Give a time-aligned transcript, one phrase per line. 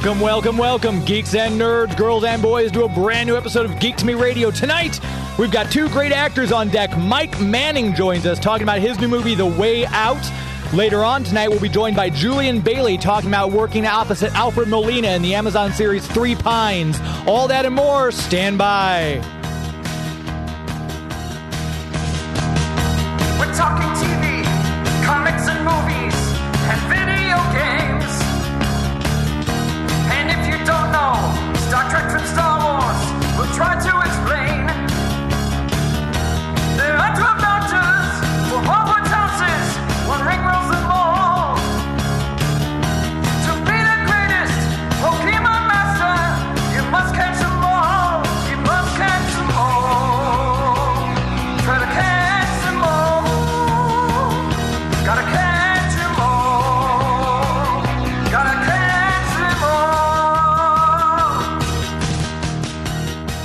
[0.00, 3.78] Welcome, welcome, welcome, geeks and nerds, girls and boys, to a brand new episode of
[3.78, 4.50] Geek to Me Radio.
[4.50, 4.98] Tonight,
[5.40, 6.96] we've got two great actors on deck.
[6.98, 10.22] Mike Manning joins us talking about his new movie, The Way Out.
[10.74, 15.08] Later on tonight, we'll be joined by Julian Bailey talking about working opposite Alfred Molina
[15.08, 17.00] in the Amazon series Three Pines.
[17.26, 18.12] All that and more.
[18.12, 19.39] Stand by.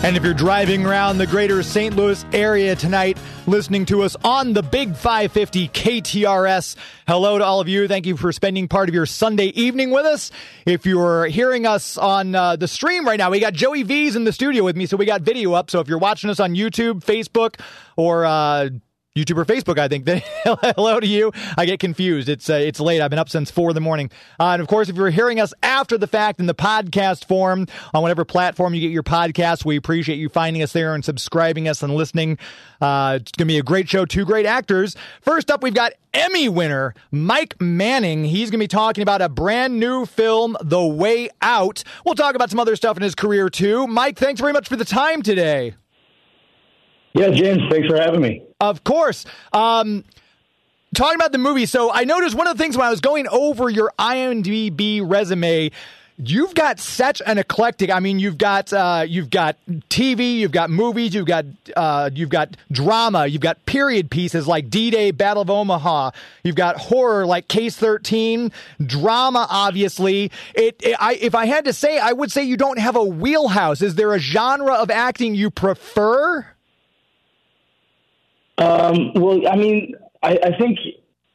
[0.05, 1.95] And if you're driving around the greater St.
[1.95, 3.17] Louis area tonight,
[3.47, 6.75] listening to us on the Big 550 KTRS,
[7.07, 7.87] hello to all of you.
[7.87, 10.29] Thank you for spending part of your Sunday evening with us.
[10.67, 14.25] If you're hearing us on uh, the stream right now, we got Joey V's in
[14.25, 15.71] the studio with me, so we got video up.
[15.71, 17.59] So if you're watching us on YouTube, Facebook,
[17.97, 18.69] or uh,
[19.15, 20.05] YouTube or Facebook, I think.
[20.75, 21.31] Hello to you.
[21.57, 22.27] I get confused.
[22.27, 22.99] It's uh, it's late.
[22.99, 24.11] I've been up since four in the morning.
[24.37, 27.65] Uh, and of course, if you're hearing us after the fact in the podcast form
[27.93, 31.69] on whatever platform you get your podcast, we appreciate you finding us there and subscribing
[31.69, 32.37] us and listening.
[32.81, 34.05] Uh, it's gonna be a great show.
[34.05, 34.97] Two great actors.
[35.21, 38.25] First up, we've got Emmy winner Mike Manning.
[38.25, 41.85] He's gonna be talking about a brand new film, The Way Out.
[42.05, 43.87] We'll talk about some other stuff in his career too.
[43.87, 45.73] Mike, thanks very much for the time today.
[47.13, 48.45] Yeah, James, thanks for having me.
[48.69, 49.25] Of course.
[49.53, 50.03] Um,
[50.95, 53.27] talking about the movie, so I noticed one of the things when I was going
[53.27, 55.71] over your IMDb resume,
[56.17, 57.91] you've got such an eclectic.
[57.91, 59.57] I mean, you've got uh, you've got
[59.89, 61.45] TV, you've got movies, you've got
[61.75, 66.11] uh, you've got drama, you've got period pieces like D-Day, Battle of Omaha,
[66.43, 68.51] you've got horror like Case Thirteen,
[68.85, 69.47] drama.
[69.49, 72.95] Obviously, it, it I, if I had to say, I would say you don't have
[72.95, 73.81] a wheelhouse.
[73.81, 76.45] Is there a genre of acting you prefer?
[78.57, 80.79] Um, well, I mean, I, I think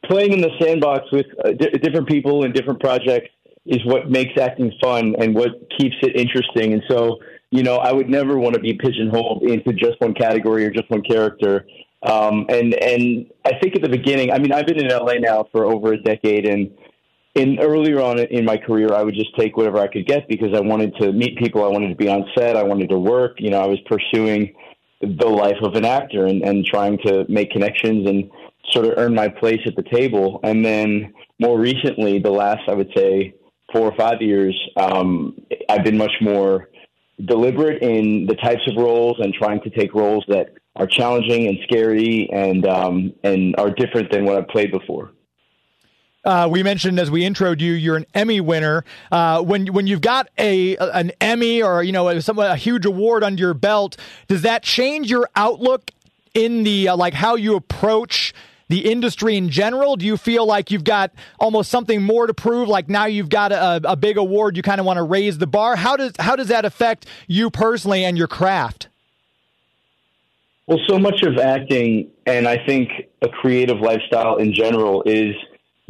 [0.05, 3.31] playing in the sandbox with uh, di- different people and different projects
[3.67, 6.73] is what makes acting fun and what keeps it interesting.
[6.73, 7.19] And so,
[7.51, 10.91] you know, I would never want to be pigeonholed into just one category or just
[10.91, 11.67] one character.
[12.03, 15.47] Um, and and I think at the beginning, I mean, I've been in LA now
[15.53, 16.71] for over a decade, and
[17.35, 20.55] in earlier on in my career, I would just take whatever I could get because
[20.55, 23.37] I wanted to meet people, I wanted to be on set, I wanted to work.
[23.39, 24.55] You know, I was pursuing
[25.01, 28.31] the life of an actor and, and trying to make connections and
[28.71, 30.41] sort of earn my place at the table.
[30.43, 33.35] And then more recently, the last, I would say,
[33.73, 36.69] four or five years, um, I've been much more
[37.25, 41.59] deliberate in the types of roles and trying to take roles that are challenging and
[41.65, 45.13] scary and um, and are different than what I've played before.
[46.25, 48.85] Uh, we mentioned as we introed you, you're an Emmy winner.
[49.11, 52.85] Uh, when when you've got a an Emmy or you know a, some, a huge
[52.85, 53.97] award under your belt,
[54.29, 55.91] does that change your outlook
[56.35, 58.35] in the uh, like how you approach
[58.69, 59.97] the industry in general?
[59.97, 62.69] Do you feel like you've got almost something more to prove?
[62.69, 65.47] Like now you've got a, a big award, you kind of want to raise the
[65.47, 65.75] bar.
[65.75, 68.89] How does how does that affect you personally and your craft?
[70.67, 72.91] Well, so much of acting, and I think
[73.23, 75.35] a creative lifestyle in general, is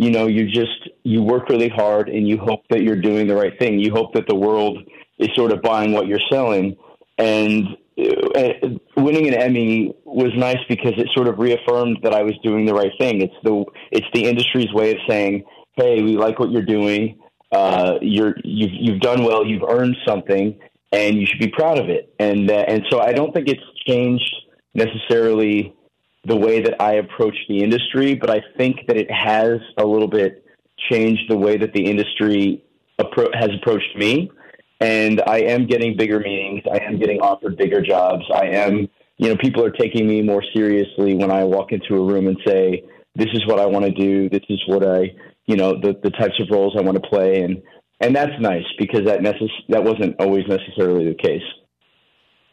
[0.00, 3.34] you know you just you work really hard and you hope that you're doing the
[3.34, 3.78] right thing.
[3.78, 4.78] You hope that the world
[5.18, 6.74] is sort of buying what you're selling,
[7.18, 7.66] and
[7.98, 8.52] uh,
[8.96, 12.72] winning an Emmy was nice because it sort of reaffirmed that I was doing the
[12.72, 13.20] right thing.
[13.20, 13.62] It's the
[13.92, 15.44] it's the industry's way of saying,
[15.76, 17.20] "Hey, we like what you're doing.
[17.52, 19.44] Uh, you're you've you've done well.
[19.44, 20.58] You've earned something,
[20.92, 23.68] and you should be proud of it." And uh, and so I don't think it's
[23.86, 24.34] changed
[24.72, 25.74] necessarily
[26.24, 30.08] the way that I approach the industry, but I think that it has a little
[30.08, 30.44] bit
[30.90, 32.62] changed the way that the industry
[33.00, 34.30] appro- has approached me
[34.80, 36.62] and I am getting bigger meetings.
[36.72, 38.24] I am getting offered bigger jobs.
[38.34, 38.88] I am,
[39.18, 42.38] you know, people are taking me more seriously when I walk into a room and
[42.46, 42.84] say,
[43.14, 44.30] "This is what I want to do.
[44.30, 45.14] This is what I,
[45.46, 47.62] you know, the the types of roles I want to play." And
[48.00, 51.42] and that's nice because that necess- that wasn't always necessarily the case.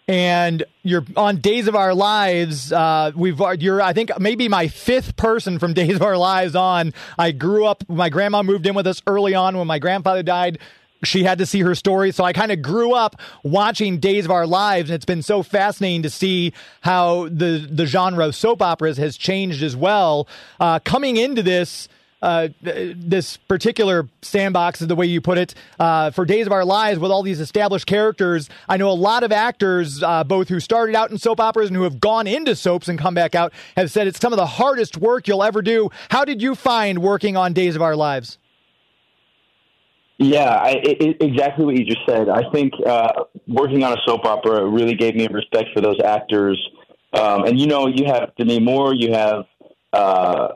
[0.07, 2.71] And you're on Days of Our Lives.
[2.71, 6.93] Uh, we've you're I think maybe my fifth person from Days of Our Lives on.
[7.17, 7.87] I grew up.
[7.89, 10.59] My grandma moved in with us early on when my grandfather died.
[11.03, 14.31] She had to see her story, so I kind of grew up watching Days of
[14.31, 18.63] Our Lives, and it's been so fascinating to see how the the genre of soap
[18.63, 20.27] operas has changed as well.
[20.59, 21.87] Uh, coming into this
[22.21, 26.65] uh, this particular sandbox is the way you put it uh, for Days of Our
[26.65, 28.49] Lives with all these established characters.
[28.67, 31.77] I know a lot of actors, uh, both who started out in soap operas and
[31.77, 34.45] who have gone into soaps and come back out, have said it's some of the
[34.45, 35.89] hardest work you'll ever do.
[36.09, 38.37] How did you find working on Days of Our Lives?
[40.17, 42.27] Yeah, I, it, exactly what you just said.
[42.27, 45.99] I think uh, working on a soap opera really gave me a respect for those
[46.03, 46.59] actors.
[47.13, 49.45] Um, and you know, you have Demi Moore, you have
[49.93, 50.49] uh,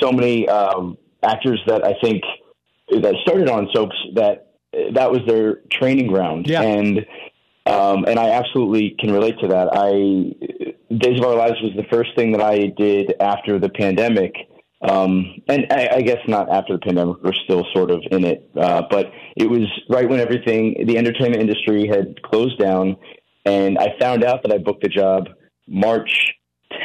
[0.00, 2.22] so many um, actors that I think
[2.90, 4.52] that started on soaps that
[4.94, 6.46] that was their training ground.
[6.48, 6.62] Yeah.
[6.62, 7.06] And
[7.66, 9.68] um, and I absolutely can relate to that.
[9.72, 14.34] I Days of Our Lives was the first thing that I did after the pandemic.
[14.88, 18.48] Um, and I, I guess not after the pandemic, we're still sort of in it.
[18.56, 19.06] Uh, but
[19.36, 22.96] it was right when everything, the entertainment industry had closed down.
[23.44, 25.28] And I found out that I booked the job
[25.66, 26.34] March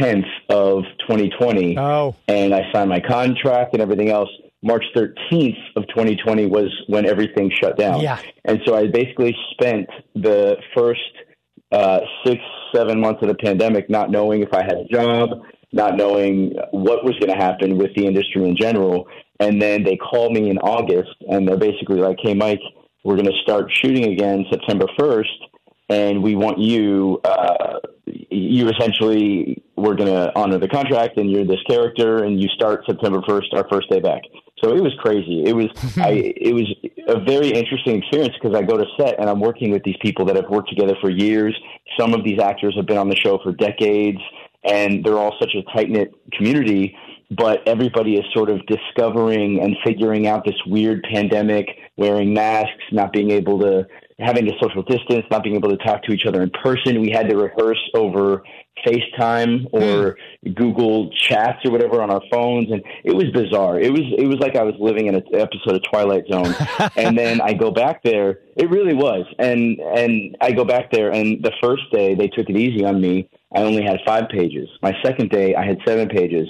[0.02, 1.78] 10th of 2020.
[1.78, 2.16] Oh.
[2.28, 4.30] And I signed my contract and everything else.
[4.64, 8.00] March 13th of 2020 was when everything shut down.
[8.02, 8.20] Yeah.
[8.46, 11.00] And so I basically spent the first
[11.72, 12.42] uh, six,
[12.76, 15.30] seven months of the pandemic not knowing if I had a job,
[15.72, 19.08] not knowing what was going to happen with the industry in general.
[19.40, 22.62] And then they called me in August and they're basically like, hey, Mike,
[23.04, 25.26] we're going to start shooting again September 1st.
[25.92, 31.46] And we want you, uh, you essentially, we're going to honor the contract and you're
[31.46, 34.22] this character and you start September 1st, our first day back.
[34.64, 35.44] So it was crazy.
[35.46, 35.68] It was
[35.98, 36.74] I, it was
[37.08, 40.24] a very interesting experience because I go to set and I'm working with these people
[40.26, 41.58] that have worked together for years.
[42.00, 44.20] Some of these actors have been on the show for decades,
[44.64, 46.96] and they're all such a tight knit community.
[47.32, 53.14] But everybody is sort of discovering and figuring out this weird pandemic, wearing masks, not
[53.14, 53.88] being able to
[54.22, 57.02] having a social distance, not being able to talk to each other in person.
[57.02, 58.44] We had to rehearse over
[58.86, 60.54] FaceTime or hmm.
[60.54, 63.80] Google Chats or whatever on our phones, and it was bizarre.
[63.80, 66.54] It was it was like I was living in an episode of Twilight Zone.
[66.96, 68.40] and then I go back there.
[68.56, 72.50] It really was, and and I go back there, and the first day they took
[72.50, 73.30] it easy on me.
[73.54, 74.70] I only had five pages.
[74.82, 76.48] My second day, I had seven pages.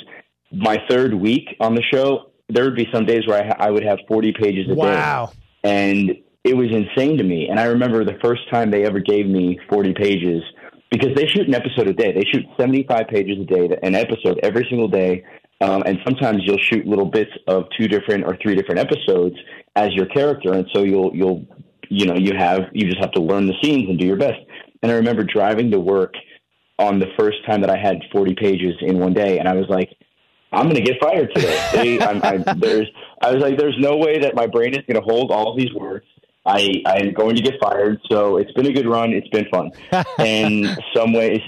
[0.51, 3.71] My third week on the show, there would be some days where I, ha- I
[3.71, 5.31] would have forty pages a day Wow.
[5.63, 7.48] and it was insane to me.
[7.50, 10.42] And I remember the first time they ever gave me 40 pages
[10.90, 12.12] because they shoot an episode a day.
[12.12, 15.24] They shoot 75 pages a day, an episode every single day.
[15.62, 19.36] Um, and sometimes you'll shoot little bits of two different or three different episodes
[19.76, 20.54] as your character.
[20.54, 21.46] And so you'll, you'll,
[21.90, 24.40] you know, you have, you just have to learn the scenes and do your best.
[24.82, 26.16] And I remember driving to work
[26.80, 29.38] on the first time that I had 40 pages in one day.
[29.38, 29.90] And I was like,
[30.52, 31.70] I'm going to get fired today.
[31.74, 32.88] They, I'm, I, there's,
[33.22, 35.72] I was like, there's no way that my brain is going to hold all these
[35.74, 36.06] words.
[36.46, 38.00] I, I'm going to get fired.
[38.10, 39.14] So it's been a good run.
[39.14, 39.70] It's been fun.
[40.18, 40.66] and
[40.96, 41.40] some ways,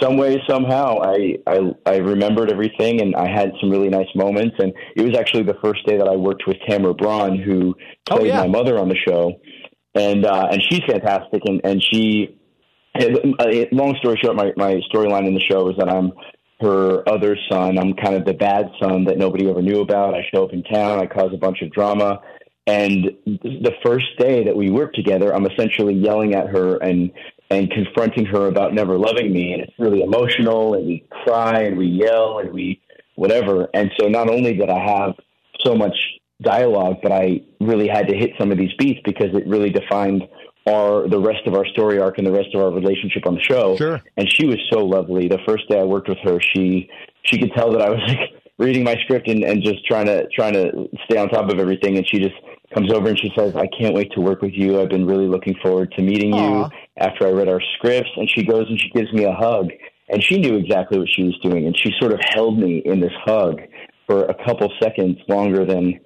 [0.00, 4.56] some ways, somehow, I, I, I remembered everything and I had some really nice moments.
[4.58, 7.74] And it was actually the first day that I worked with Tamara Braun, who
[8.10, 8.40] Oh, played yeah.
[8.40, 9.40] my mother on the show.
[9.94, 11.42] And, uh, and she's fantastic.
[11.46, 12.38] And, and she,
[13.72, 16.12] long story short, my, my storyline in the show is that I'm
[16.60, 17.78] her other son.
[17.78, 20.14] I'm kind of the bad son that nobody ever knew about.
[20.14, 22.20] I show up in town, I cause a bunch of drama.
[22.66, 27.10] And the first day that we worked together, I'm essentially yelling at her and
[27.50, 29.52] and confronting her about never loving me.
[29.52, 32.80] And it's really emotional, and we cry and we yell and we
[33.16, 33.68] whatever.
[33.74, 35.14] And so not only did I have
[35.60, 35.94] so much
[36.40, 40.22] dialogue, but I really had to hit some of these beats because it really defined
[40.68, 43.42] our the rest of our story arc and the rest of our relationship on the
[43.42, 43.76] show.
[43.76, 44.00] Sure.
[44.16, 45.28] And she was so lovely.
[45.28, 46.88] The first day I worked with her, she
[47.24, 50.28] she could tell that I was like reading my script and, and just trying to
[50.28, 52.34] trying to stay on top of everything and she just
[52.74, 54.80] comes over and she says, I can't wait to work with you.
[54.80, 56.38] I've been really looking forward to meeting Aw.
[56.64, 59.68] you after I read our scripts and she goes and she gives me a hug
[60.08, 63.00] and she knew exactly what she was doing and she sort of held me in
[63.00, 63.60] this hug
[64.06, 65.98] for a couple seconds longer than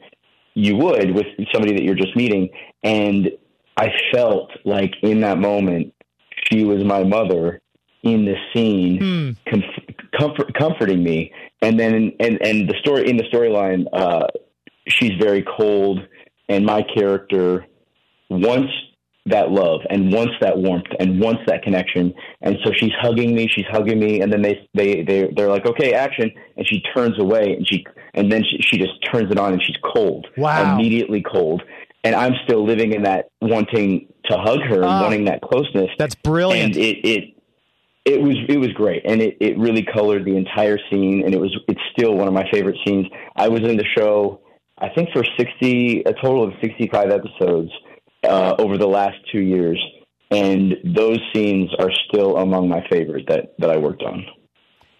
[0.54, 2.48] you would with somebody that you're just meeting
[2.82, 3.30] and
[3.76, 5.92] I felt like in that moment
[6.50, 7.60] she was my mother
[8.02, 9.30] in the scene Hmm.
[9.52, 11.32] comf- comfort, comforting me
[11.62, 14.26] and then and and the story in the storyline uh
[14.88, 16.00] she's very cold
[16.48, 17.66] and my character
[18.30, 18.72] wants
[19.26, 23.48] that love and wants that warmth and wants that connection and so she's hugging me
[23.48, 27.18] she's hugging me and then they they they they're like okay action and she turns
[27.18, 27.84] away and she
[28.14, 30.74] and then she, she just turns it on and she's cold Wow.
[30.74, 31.62] immediately cold
[32.04, 35.02] and i'm still living in that wanting to hug her and Ah.
[35.02, 36.76] wanting that closeness That's brilliant.
[36.76, 37.24] and it it
[38.04, 41.40] It was it was great, and it, it really colored the entire scene, and it
[41.40, 43.06] was it's still one of my favorite scenes.
[43.34, 44.40] I was in the show,
[44.78, 47.70] I think for sixty a total of sixty five episodes
[48.24, 49.82] uh, over the last two years,
[50.30, 54.24] and those scenes are still among my favorite that that I worked on.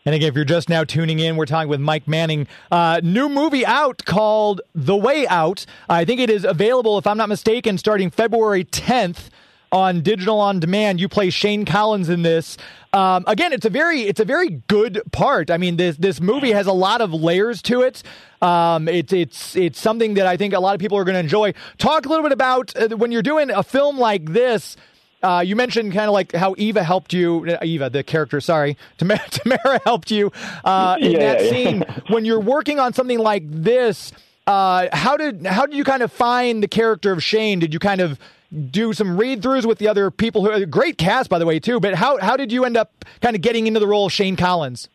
[0.07, 2.47] And again, if you're just now tuning in, we're talking with Mike Manning.
[2.71, 5.67] Uh, new movie out called The Way Out.
[5.89, 9.31] I think it is available, if I'm not mistaken, starting February 10th
[9.73, 11.01] on digital on demand.
[11.01, 12.57] You play Shane Collins in this.
[12.93, 15.51] Um, again, it's a very it's a very good part.
[15.51, 18.03] I mean, this this movie has a lot of layers to it.
[18.41, 21.21] Um, it's it's it's something that I think a lot of people are going to
[21.21, 21.53] enjoy.
[21.79, 24.77] Talk a little bit about uh, when you're doing a film like this.
[25.23, 28.77] Uh, you mentioned kind of like how Eva helped you, uh, Eva, the character, sorry,
[28.99, 30.31] Tamara, Tamara helped you
[30.65, 31.85] uh, in Yeah, that yeah, scene.
[32.09, 34.13] when you're working on something like this,
[34.47, 37.59] uh, how did how did you kind of find the character of Shane?
[37.59, 38.19] Did you kind of
[38.71, 41.81] do some read throughs with the other people who great cast by the way too?
[41.81, 44.37] But how how did you end up kind of getting into the role of Shane
[44.37, 44.89] Collins?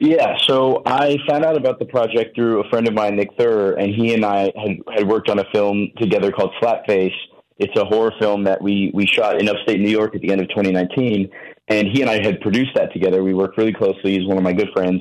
[0.00, 3.74] Yeah, so I found out about the project through a friend of mine, Nick Thurr,
[3.74, 7.14] and he and I had, had worked on a film together called Slapface.
[7.58, 10.40] It's a horror film that we, we shot in upstate New York at the end
[10.40, 11.30] of 2019,
[11.68, 13.22] and he and I had produced that together.
[13.22, 14.18] We worked really closely.
[14.18, 15.00] He's one of my good friends.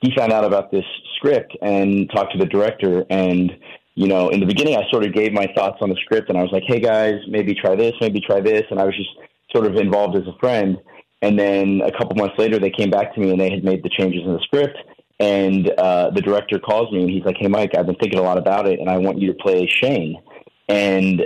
[0.00, 0.84] He found out about this
[1.16, 3.04] script and talked to the director.
[3.08, 3.52] And,
[3.94, 6.38] you know, in the beginning, I sort of gave my thoughts on the script, and
[6.38, 8.62] I was like, hey, guys, maybe try this, maybe try this.
[8.70, 9.10] And I was just
[9.54, 10.78] sort of involved as a friend.
[11.20, 13.82] And then a couple months later, they came back to me and they had made
[13.82, 14.76] the changes in the script.
[15.20, 18.22] And uh, the director calls me and he's like, "Hey, Mike, I've been thinking a
[18.22, 20.20] lot about it, and I want you to play Shane."
[20.68, 21.22] And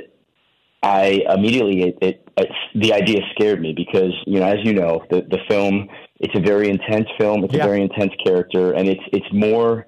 [0.83, 5.03] I immediately it, it, it the idea scared me because you know, as you know,
[5.09, 5.89] the the film
[6.21, 7.45] it's a very intense film.
[7.45, 7.65] It's Yeah.
[7.65, 9.87] a very intense character, and it's it's more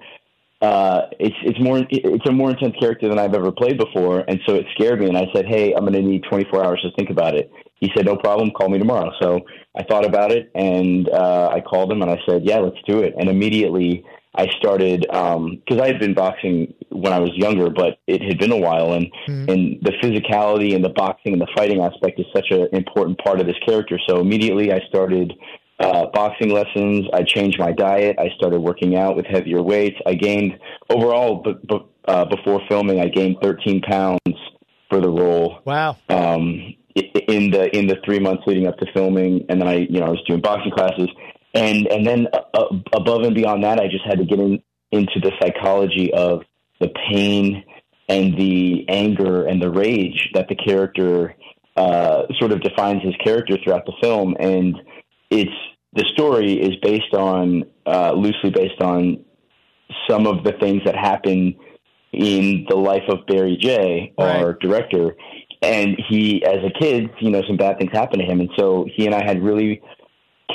[0.61, 4.39] uh, it's it's more it's a more intense character than I've ever played before, and
[4.45, 5.07] so it scared me.
[5.07, 7.89] And I said, "Hey, I'm going to need 24 hours to think about it." He
[7.95, 8.51] said, "No problem.
[8.51, 9.41] Call me tomorrow." So
[9.77, 12.99] I thought about it, and uh, I called him, and I said, "Yeah, let's do
[12.99, 14.03] it." And immediately
[14.35, 18.51] I started because I had been boxing when I was younger, but it had been
[18.51, 19.07] a while, and
[19.49, 23.39] and the physicality and the boxing and the fighting aspect is such an important part
[23.39, 23.97] of this character.
[24.07, 25.33] So immediately I started
[25.79, 27.07] uh, boxing lessons.
[27.13, 28.17] I changed my diet.
[28.19, 29.97] I started working out with heavier weights.
[30.05, 30.59] I gained
[30.89, 34.19] overall, but, but uh, before filming, I gained 13 pounds
[34.89, 35.97] for the role Wow.
[36.09, 39.99] um, in the in the three months leading up to filming, and then I you
[39.99, 41.07] know I was doing boxing classes,
[41.53, 45.19] and and then uh, above and beyond that, I just had to get in, into
[45.21, 46.41] the psychology of
[46.81, 47.63] the pain
[48.09, 51.35] and the anger and the rage that the character
[51.77, 54.75] uh, sort of defines his character throughout the film, and
[55.29, 55.51] it's
[55.93, 59.23] the story is based on uh, loosely based on
[60.07, 61.55] some of the things that happen
[62.11, 64.59] in the life of Barry Jay, our Right.
[64.59, 65.15] director.
[65.61, 68.39] And he, as a kid, you know, some bad things happened to him.
[68.39, 69.81] And so he and I had really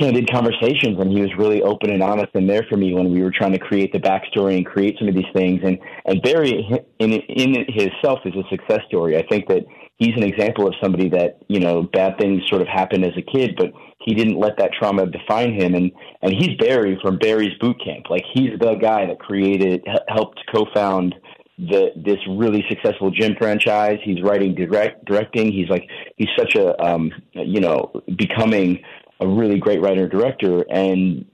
[0.00, 3.22] candid conversations, and he was really open and honest and there for me when we
[3.22, 5.60] were trying to create the backstory and create some of these things.
[5.62, 9.16] And, and Barry, in, in himself, is a success story.
[9.16, 9.64] I think that
[9.98, 13.22] he's an example of somebody that, you know, bad things sort of happened as a
[13.22, 13.72] kid, but
[14.04, 15.74] he didn't let that trauma define him.
[15.74, 15.90] And,
[16.22, 18.10] and he's Barry from Barry's Bootcamp.
[18.10, 21.14] Like, he's the guy that created, helped co found
[21.56, 23.98] the this really successful gym franchise.
[24.02, 25.52] He's writing, direct, directing.
[25.52, 28.82] He's like he's such a um, you know becoming
[29.20, 31.24] a really great writer director, and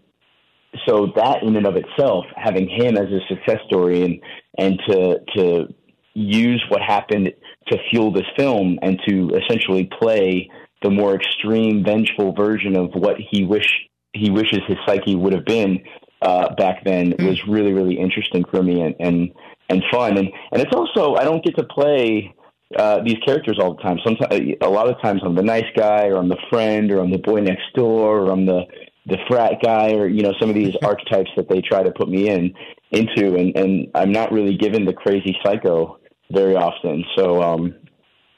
[0.86, 4.20] so that in and of itself, having him as a success story and
[4.58, 5.74] and to to
[6.12, 7.32] use what happened
[7.68, 10.50] to fuel this film and to essentially play
[10.82, 13.68] the more extreme, vengeful version of what he wish
[14.12, 15.78] he wishes his psyche would have been
[16.22, 19.30] uh, back then was really really interesting for me and and
[19.68, 22.34] and fun and and it's also I don't get to play
[22.76, 23.98] uh, these characters all the time.
[24.04, 27.10] Sometimes a lot of times I'm the nice guy or I'm the friend or I'm
[27.10, 28.62] the boy next door or I'm the
[29.06, 32.08] the frat guy or you know some of these archetypes that they try to put
[32.08, 32.54] me in
[32.92, 35.98] into and and I'm not really given the crazy psycho
[36.30, 37.04] very often.
[37.16, 37.74] So um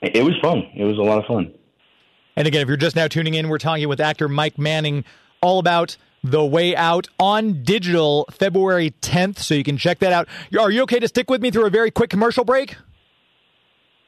[0.00, 0.62] it was fun.
[0.74, 1.52] It was a lot of fun.
[2.36, 5.04] And again, if you're just now tuning in, we're talking with actor Mike Manning
[5.40, 10.28] all about The Way Out on digital February 10th, so you can check that out.
[10.58, 12.76] Are you okay to stick with me through a very quick commercial break?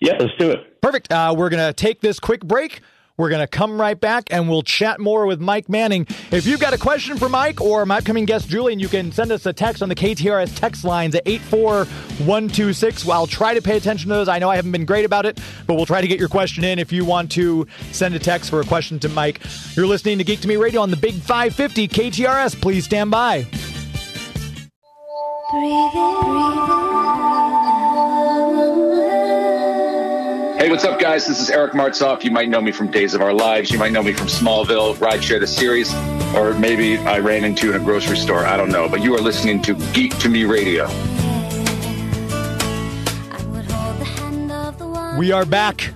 [0.00, 0.81] Yeah, let's do it.
[0.81, 1.12] Perfect.
[1.12, 2.81] Uh, we're going to take this quick break.
[3.16, 6.09] We're going to come right back and we'll chat more with Mike Manning.
[6.33, 9.30] If you've got a question for Mike or my upcoming guest, Julian, you can send
[9.30, 13.04] us a text on the KTRS text lines at 84126.
[13.04, 14.26] Well, I'll try to pay attention to those.
[14.26, 16.64] I know I haven't been great about it, but we'll try to get your question
[16.64, 19.40] in if you want to send a text for a question to Mike.
[19.76, 22.61] You're listening to Geek to Me Radio on the Big 550 KTRS.
[22.61, 23.47] Please stand by.
[25.52, 26.64] Breathe in, breathe
[29.04, 29.43] Hey
[30.75, 31.25] what's up, guys?
[31.28, 32.25] This is Eric Martsolf.
[32.25, 33.71] You might know me from Days of Our Lives.
[33.71, 35.95] You might know me from Smallville, Rideshare the series,
[36.35, 38.45] or maybe I ran into in a grocery store.
[38.45, 38.88] I don't know.
[38.88, 40.88] But you are listening to Geek to Me Radio.
[45.16, 45.95] We are back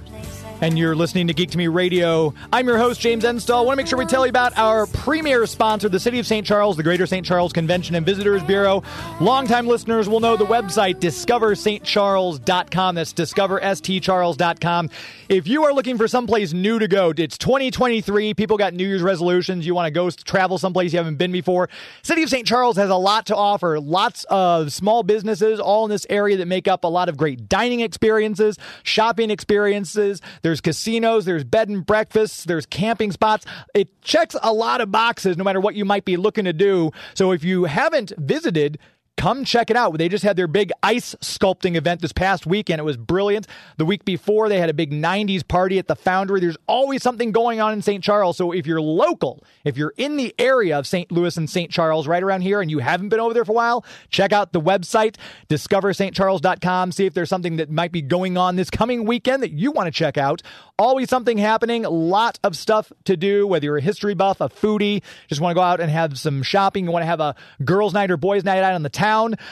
[0.60, 2.34] and you're listening to Geek to Me Radio.
[2.52, 3.64] I'm your host, James Enstall.
[3.64, 6.46] Want to make sure we tell you about our premier sponsor, the City of St.
[6.46, 7.24] Charles, the Greater St.
[7.24, 8.82] Charles Convention and Visitors Bureau.
[9.20, 12.94] Longtime listeners will know the website, discoverstcharles.com.
[12.94, 14.90] That's discoverstcharles.com.
[15.28, 18.34] If you are looking for someplace new to go, it's 2023.
[18.34, 19.66] People got New Year's resolutions.
[19.66, 21.68] You want to go travel someplace you haven't been before.
[22.02, 22.46] City of St.
[22.46, 23.78] Charles has a lot to offer.
[23.78, 27.48] Lots of small businesses all in this area that make up a lot of great
[27.48, 30.20] dining experiences, shopping experiences.
[30.48, 33.44] There's casinos, there's bed and breakfasts, there's camping spots.
[33.74, 36.90] It checks a lot of boxes no matter what you might be looking to do.
[37.12, 38.78] So if you haven't visited,
[39.18, 39.98] Come check it out.
[39.98, 42.78] They just had their big ice sculpting event this past weekend.
[42.78, 43.48] It was brilliant.
[43.76, 46.38] The week before, they had a big 90s party at the Foundry.
[46.38, 48.02] There's always something going on in St.
[48.02, 48.36] Charles.
[48.36, 51.10] So if you're local, if you're in the area of St.
[51.10, 51.68] Louis and St.
[51.68, 54.52] Charles, right around here, and you haven't been over there for a while, check out
[54.52, 55.16] the website,
[55.48, 56.92] discoverstcharles.com.
[56.92, 59.88] See if there's something that might be going on this coming weekend that you want
[59.88, 60.42] to check out.
[60.78, 64.48] Always something happening, a lot of stuff to do, whether you're a history buff, a
[64.48, 67.34] foodie, just want to go out and have some shopping, you want to have a
[67.64, 69.07] girls' night or boys' night out on the town.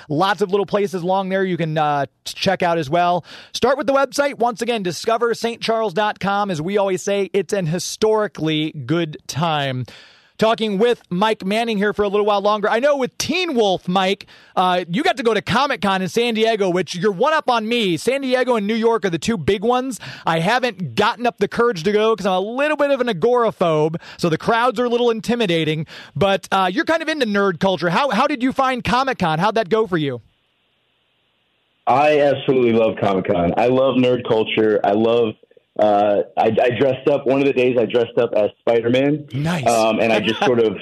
[0.09, 3.25] Lots of little places along there you can uh, check out as well.
[3.53, 4.35] Start with the website.
[4.39, 6.51] Once again, discoverstcharles.com.
[6.51, 9.85] As we always say, it's an historically good time
[10.39, 12.69] talking with Mike Manning here for a little while longer.
[12.69, 16.09] I know with Teen Wolf, Mike, uh, you got to go to Comic Con in
[16.09, 17.97] San Diego, which you're one up on me.
[17.97, 20.01] San Diego and New York are the two big ones.
[20.27, 23.09] I haven't gotten up the courage to go because I'm a little bit of an
[23.09, 25.87] agoraphobe, so the crowds are a little intimidating.
[26.15, 27.91] But uh, you're kind of into nerd culture.
[27.91, 29.39] How how did you find Comic Con?
[29.39, 30.21] How'd that go for you?
[31.87, 33.55] I absolutely love Comic Con.
[33.57, 34.81] I love nerd culture.
[34.83, 35.35] I love
[35.79, 37.77] uh, I, I, dressed up one of the days.
[37.79, 39.27] I dressed up as Spider Man.
[39.33, 39.67] Nice.
[39.67, 40.77] Um, and I just sort of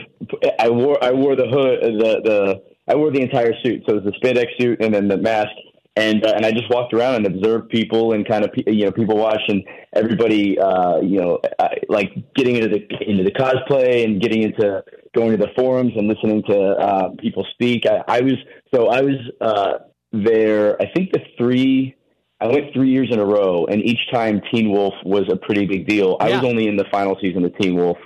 [0.59, 3.83] I wore I wore the hood the the I wore the entire suit.
[3.89, 5.51] So it was the spandex suit and then the mask.
[5.97, 8.93] And uh, and I just walked around and observed people and kind of you know
[8.93, 11.41] people watching everybody uh, you know
[11.89, 14.83] like getting into the into the cosplay and getting into
[15.15, 17.85] going to the forums and listening to uh, people speak.
[17.87, 18.35] I, I was
[18.73, 19.79] so I was uh,
[20.13, 20.81] there.
[20.81, 21.97] I think the three
[22.41, 25.67] I went three years in a row, and each time Teen Wolf was a pretty
[25.67, 26.17] big deal.
[26.21, 26.27] Yeah.
[26.27, 27.97] I was only in the final season of Teen Wolf,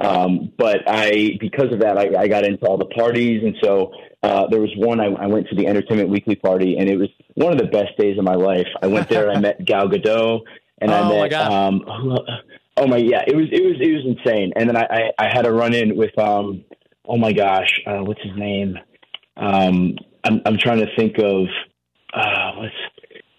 [0.00, 3.92] um, but I because of that I, I got into all the parties, and so
[4.22, 7.08] uh, there was one I, I went to the Entertainment Weekly party, and it was
[7.34, 8.68] one of the best days of my life.
[8.82, 10.40] I went there, I met Gal Gadot,
[10.80, 11.82] and oh, I met um,
[12.76, 14.52] oh my yeah, it was it was it was insane.
[14.54, 14.86] And then I
[15.18, 16.64] I, I had a run in with um
[17.04, 18.78] oh my gosh, uh, what's his name?
[19.36, 21.46] Um, I'm I'm trying to think of
[22.12, 22.74] uh, what's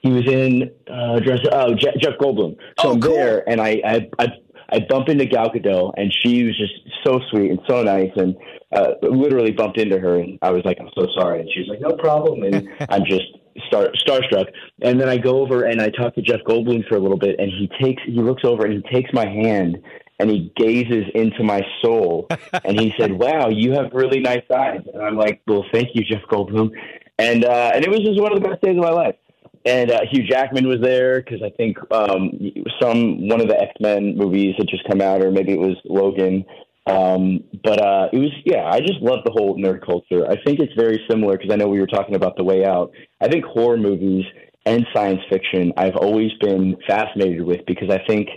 [0.01, 1.39] he was in uh, dress.
[1.51, 2.55] Oh, Je- Jeff Goldblum.
[2.79, 3.13] So oh, I'm cool.
[3.13, 4.27] there, and I, I I
[4.71, 6.73] I bump into Gal Gadot, and she was just
[7.05, 8.35] so sweet and so nice, and
[8.75, 11.81] uh, literally bumped into her, and I was like, I'm so sorry, and she's like,
[11.81, 13.25] no problem, and I'm just
[13.67, 14.45] star starstruck.
[14.81, 17.39] And then I go over and I talk to Jeff Goldblum for a little bit,
[17.39, 19.81] and he takes he looks over and he takes my hand
[20.19, 22.27] and he gazes into my soul,
[22.63, 26.03] and he said, "Wow, you have really nice eyes." And I'm like, "Well, thank you,
[26.03, 26.71] Jeff Goldblum,"
[27.17, 29.15] and uh, and it was just one of the best days of my life
[29.65, 32.31] and uh, Hugh Jackman was there because I think um,
[32.81, 35.75] some one of the X Men movies had just come out, or maybe it was
[35.85, 36.45] Logan.
[36.85, 40.25] Um, but uh, it was yeah, I just love the whole nerd culture.
[40.29, 42.91] I think it's very similar because I know we were talking about the way out.
[43.21, 44.25] I think horror movies
[44.65, 48.27] and science fiction I've always been fascinated with because I think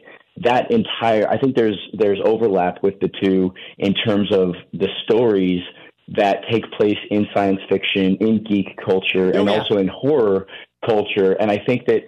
[0.45, 5.61] that entire I think there's there's overlap with the two in terms of the stories
[6.09, 9.59] that take place in science fiction, in geek culture, and oh, yeah.
[9.59, 10.47] also in horror
[10.85, 11.33] culture.
[11.33, 12.03] And I think that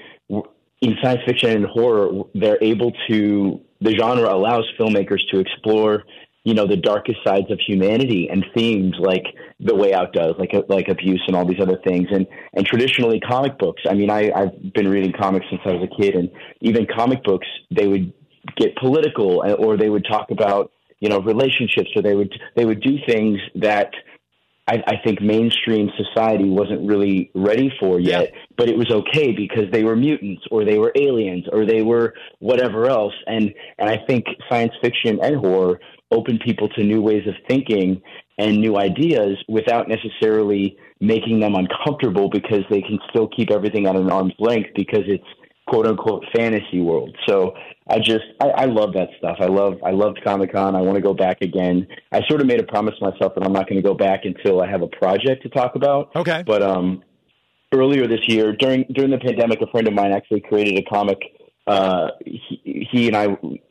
[0.80, 6.04] in science fiction and horror, they're able to, the genre allows filmmakers to explore,
[6.44, 9.24] you know, the darkest sides of humanity and themes like
[9.60, 12.08] The Way Out does, like like abuse and all these other things.
[12.10, 13.82] And and traditionally, comic books.
[13.88, 17.24] I mean, I, I've been reading comics since I was a kid, and even comic
[17.24, 18.12] books, they would
[18.58, 22.82] get political, or they would talk about you know relationships, or they would they would
[22.82, 23.90] do things that
[24.66, 28.40] I, I, think mainstream society wasn't really ready for yet, yeah.
[28.56, 32.14] but it was okay because they were mutants or they were aliens or they were
[32.38, 33.12] whatever else.
[33.26, 38.00] And, and I think science fiction and horror open people to new ways of thinking
[38.38, 43.96] and new ideas without necessarily making them uncomfortable because they can still keep everything at
[43.96, 45.24] an arm's length because it's
[45.66, 47.16] quote unquote fantasy world.
[47.26, 47.54] So
[47.88, 49.38] I just I, I love that stuff.
[49.40, 50.74] I love I loved Comic Con.
[50.74, 51.86] I want to go back again.
[52.12, 54.20] I sort of made a promise to myself that I'm not going to go back
[54.24, 56.10] until I have a project to talk about.
[56.16, 56.42] Okay.
[56.46, 57.02] But um,
[57.72, 61.18] earlier this year during during the pandemic, a friend of mine actually created a comic
[61.66, 63.24] uh, he, he and I,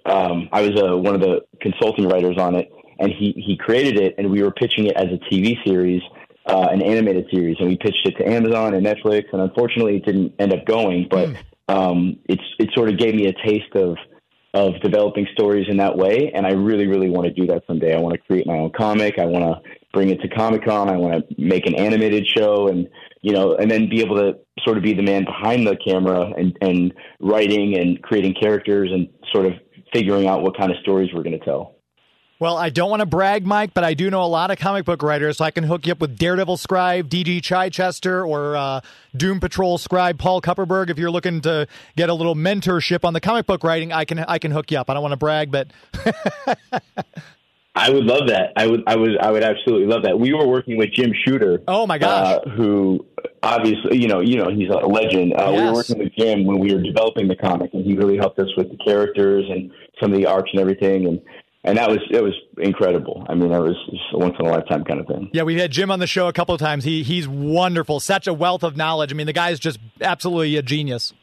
[0.10, 3.98] um, I was uh, one of the consulting writers on it, and he he created
[4.00, 6.02] it, and we were pitching it as a TV series,
[6.48, 10.06] uh, an animated series, and we pitched it to Amazon and Netflix, and unfortunately, it
[10.06, 11.30] didn't end up going, but.
[11.30, 11.38] Mm.
[11.68, 13.98] Um, it's it sort of gave me a taste of
[14.54, 16.32] of developing stories in that way.
[16.34, 17.96] And I really, really want to do that someday.
[17.96, 19.18] I want to create my own comic.
[19.18, 20.90] I want to bring it to Comic Con.
[20.90, 22.88] I want to make an animated show and,
[23.22, 26.32] you know, and then be able to sort of be the man behind the camera
[26.38, 29.54] and, and writing and creating characters and sort of
[29.92, 31.73] figuring out what kind of stories we're going to tell.
[32.44, 34.84] Well, I don't want to brag, Mike, but I do know a lot of comic
[34.84, 37.40] book writers, so I can hook you up with Daredevil scribe D.G.
[37.40, 38.82] Chichester or uh,
[39.16, 40.90] Doom Patrol scribe Paul Kupperberg.
[40.90, 44.20] If you're looking to get a little mentorship on the comic book writing, I can
[44.20, 44.90] I can hook you up.
[44.90, 45.72] I don't want to brag, but
[47.76, 48.52] I would love that.
[48.58, 50.20] I would I would I would absolutely love that.
[50.20, 51.62] We were working with Jim Shooter.
[51.66, 52.42] Oh my gosh.
[52.46, 53.06] Uh, who
[53.42, 55.34] obviously you know you know he's a legend.
[55.34, 55.60] Uh, yes.
[55.62, 58.38] We were working with Jim when we were developing the comic, and he really helped
[58.40, 61.08] us with the characters and some of the arcs and everything.
[61.08, 61.22] And
[61.64, 63.26] and that was it was incredible.
[63.30, 65.30] I mean, that was just a once in a lifetime kind of thing.
[65.34, 66.84] Yeah, we've had Jim on the show a couple of times.
[66.84, 69.12] He he's wonderful, such a wealth of knowledge.
[69.12, 71.14] I mean, the guy's just absolutely a genius.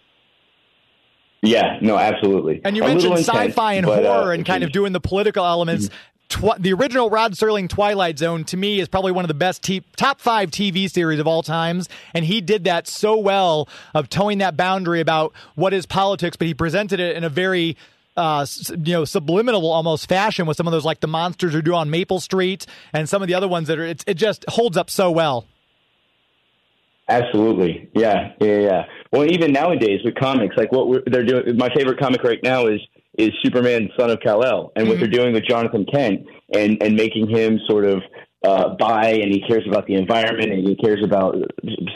[1.42, 2.60] Yeah, no, absolutely.
[2.64, 5.00] And you A mentioned intense, sci-fi and but, uh, horror and kind of doing the
[5.00, 5.88] political elements.
[6.28, 9.62] Twi- the original Rod Serling Twilight Zone to me is probably one of the best
[9.62, 14.08] t- top five TV series of all times, and he did that so well of
[14.10, 17.76] towing that boundary about what is politics, but he presented it in a very
[18.20, 21.74] uh, you know, subliminal almost fashion with some of those like the monsters who do
[21.74, 23.84] on Maple Street and some of the other ones that are.
[23.84, 25.46] It's, it just holds up so well.
[27.08, 28.82] Absolutely, yeah, yeah, yeah.
[29.10, 31.56] Well, even nowadays with comics, like what we're, they're doing.
[31.56, 32.80] My favorite comic right now is
[33.18, 36.94] is Superman, Son of Kal El, and what they're doing with Jonathan Kent and and
[36.94, 38.02] making him sort of
[38.44, 41.36] uh, buy, and he cares about the environment, and he cares about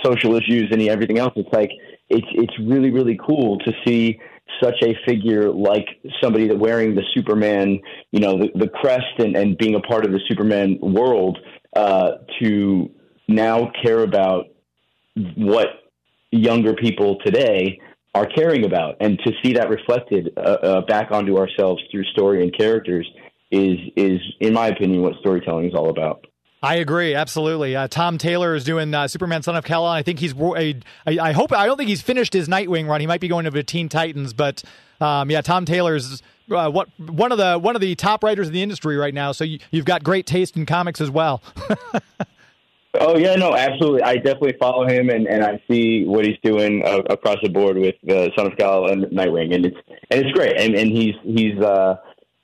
[0.04, 1.32] social issues, and he, everything else.
[1.36, 1.70] It's like
[2.08, 4.18] it's it's really really cool to see
[4.62, 5.86] such a figure like
[6.22, 10.04] somebody that wearing the Superman, you know, the, the crest and, and being a part
[10.04, 11.38] of the Superman world,
[11.76, 12.90] uh, to
[13.28, 14.46] now care about
[15.36, 15.68] what
[16.30, 17.80] younger people today
[18.14, 22.42] are caring about, and to see that reflected uh, uh, back onto ourselves through story
[22.42, 23.08] and characters
[23.50, 26.26] is is, in my opinion, what storytelling is all about.
[26.64, 27.76] I agree, absolutely.
[27.76, 29.90] Uh, Tom Taylor is doing uh, Superman: Son of Kal-El.
[29.90, 30.32] I think he's.
[30.34, 31.52] a- I I hope.
[31.52, 33.00] I don't think he's finished his Nightwing run.
[33.00, 34.62] He might be going to the Teen Titans, but
[35.00, 38.52] um, yeah, Tom Taylor's uh, what one of the one of the top writers in
[38.54, 39.32] the industry right now.
[39.32, 41.42] So you, you've got great taste in comics as well.
[43.00, 44.02] Oh yeah, no, absolutely.
[44.02, 47.76] I definitely follow him, and, and I see what he's doing uh, across the board
[47.76, 49.76] with the Son of Kal and Nightwing, and it's
[50.10, 50.56] and it's great.
[50.60, 51.96] And and he's he's uh,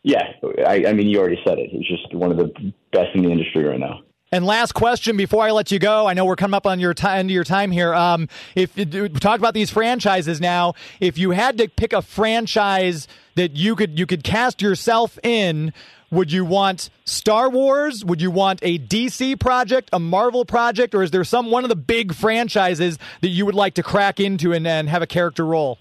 [0.03, 0.25] yeah.
[0.67, 1.71] I, I mean, you already said it.
[1.71, 2.49] He's just one of the
[2.93, 4.01] best in the industry right now.
[4.33, 6.95] And last question before I let you go, I know we're coming up on your
[6.95, 7.93] ti end of your time here.
[7.93, 13.09] Um, if we talk about these franchises now, if you had to pick a franchise
[13.35, 15.73] that you could you could cast yourself in,
[16.13, 18.05] would you want Star Wars?
[18.05, 21.69] Would you want a DC project, a Marvel project, or is there some one of
[21.69, 25.45] the big franchises that you would like to crack into and, and have a character
[25.45, 25.79] role?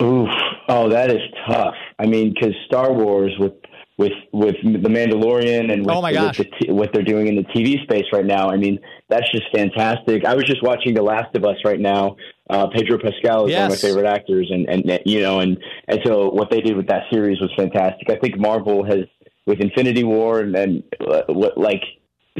[0.00, 0.28] Oof.
[0.68, 1.74] Oh, that is tough.
[1.98, 3.54] I mean, because Star Wars with
[4.00, 7.36] with with the Mandalorian and with, Oh, my with the t- what they're doing in
[7.36, 8.48] the TV space right now.
[8.48, 8.78] I mean,
[9.10, 10.24] that's just fantastic.
[10.24, 12.16] I was just watching The Last of Us right now.
[12.48, 16.00] Uh, Pedro Pascal is one of my favorite actors, and and you know, and and
[16.06, 18.08] so what they did with that series was fantastic.
[18.08, 19.04] I think Marvel has
[19.44, 21.82] with Infinity War and, and uh, what like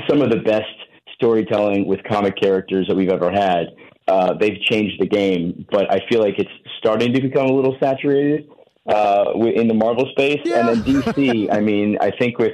[0.09, 0.65] some of the best
[1.15, 3.67] storytelling with comic characters that we've ever had.
[4.09, 7.77] Uh, they've changed the game, but I feel like it's starting to become a little
[7.79, 8.49] saturated
[8.87, 10.41] uh, in the Marvel space.
[10.45, 12.53] And then DC, I mean, I think with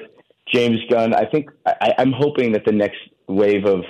[0.52, 3.82] James Gunn, I think I, I'm hoping that the next wave of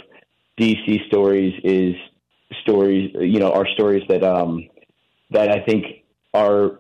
[0.59, 1.95] DC stories is
[2.63, 4.69] stories, you know, are stories that um,
[5.31, 5.85] that I think
[6.33, 6.79] are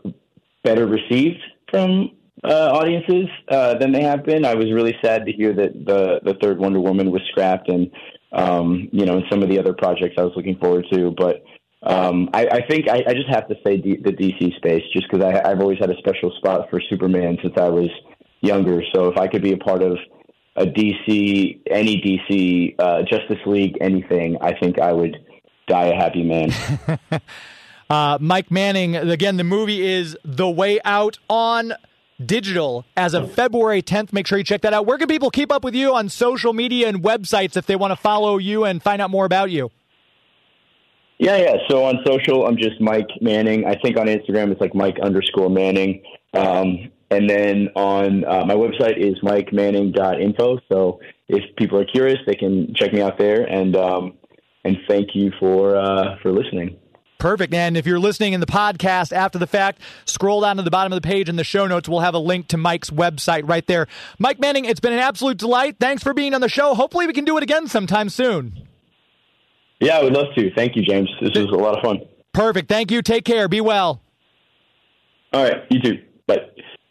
[0.62, 1.40] better received
[1.71, 2.11] from
[2.45, 4.45] uh, audiences uh, than they have been.
[4.45, 7.90] I was really sad to hear that the the third Wonder Woman was scrapped, and
[8.33, 11.11] um, you know, and some of the other projects I was looking forward to.
[11.16, 11.45] But
[11.83, 15.11] um, I, I think I, I just have to say D, the DC space, just
[15.11, 17.89] because I've always had a special spot for Superman since I was
[18.41, 18.83] younger.
[18.95, 19.99] So if I could be a part of
[20.57, 25.17] a DC, any DC, uh, Justice League, anything, I think I would
[25.69, 26.51] die a happy man.
[27.89, 31.73] Uh, Mike Manning, again, the movie is The Way Out on
[32.25, 34.12] digital as of February 10th.
[34.12, 34.87] Make sure you check that out.
[34.87, 37.93] Where can people keep up with you on social media and websites if they want
[37.93, 39.71] to follow you and find out more about you?
[41.19, 41.57] Yeah, yeah.
[41.69, 43.65] So on social, I'm just Mike Manning.
[43.67, 46.03] I think on Instagram, it's like Mike underscore Manning.
[46.35, 50.59] Um, and then on uh, my website is mikemanning.info.
[50.69, 53.45] So if people are curious, they can check me out there.
[53.45, 54.15] And um,
[54.65, 56.77] and thank you for uh, for listening.
[57.19, 57.55] Perfect.
[57.55, 60.93] And if you're listening in the podcast after the fact, scroll down to the bottom
[60.93, 61.89] of the page in the show notes.
[61.89, 63.87] We'll have a link to Mike's website right there.
[64.19, 65.77] Mike Manning, it's been an absolute delight.
[65.81, 66.75] Thanks for being on the show.
[66.75, 68.69] Hopefully, we can do it again sometime soon.
[69.81, 70.51] Yeah, I would love to.
[70.55, 71.11] Thank you, James.
[71.21, 72.01] This was a lot of fun.
[72.33, 72.69] Perfect.
[72.69, 73.03] Thank you.
[73.03, 73.49] Take care.
[73.49, 74.01] Be well.
[75.33, 75.62] All right.
[75.71, 76.03] You too.
[76.27, 76.37] Bye.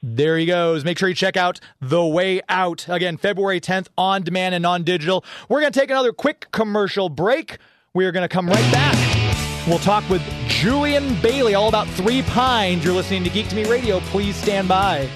[0.03, 0.85] There he goes.
[0.85, 2.85] Make sure you check out The Way Out.
[2.87, 5.25] Again, February 10th on demand and on digital.
[5.49, 7.57] We're going to take another quick commercial break.
[7.95, 9.67] We are going to come right back.
[9.67, 12.83] We'll talk with Julian Bailey all about Three Pines.
[12.83, 13.99] You're listening to Geek to Me Radio.
[14.01, 15.09] Please stand by.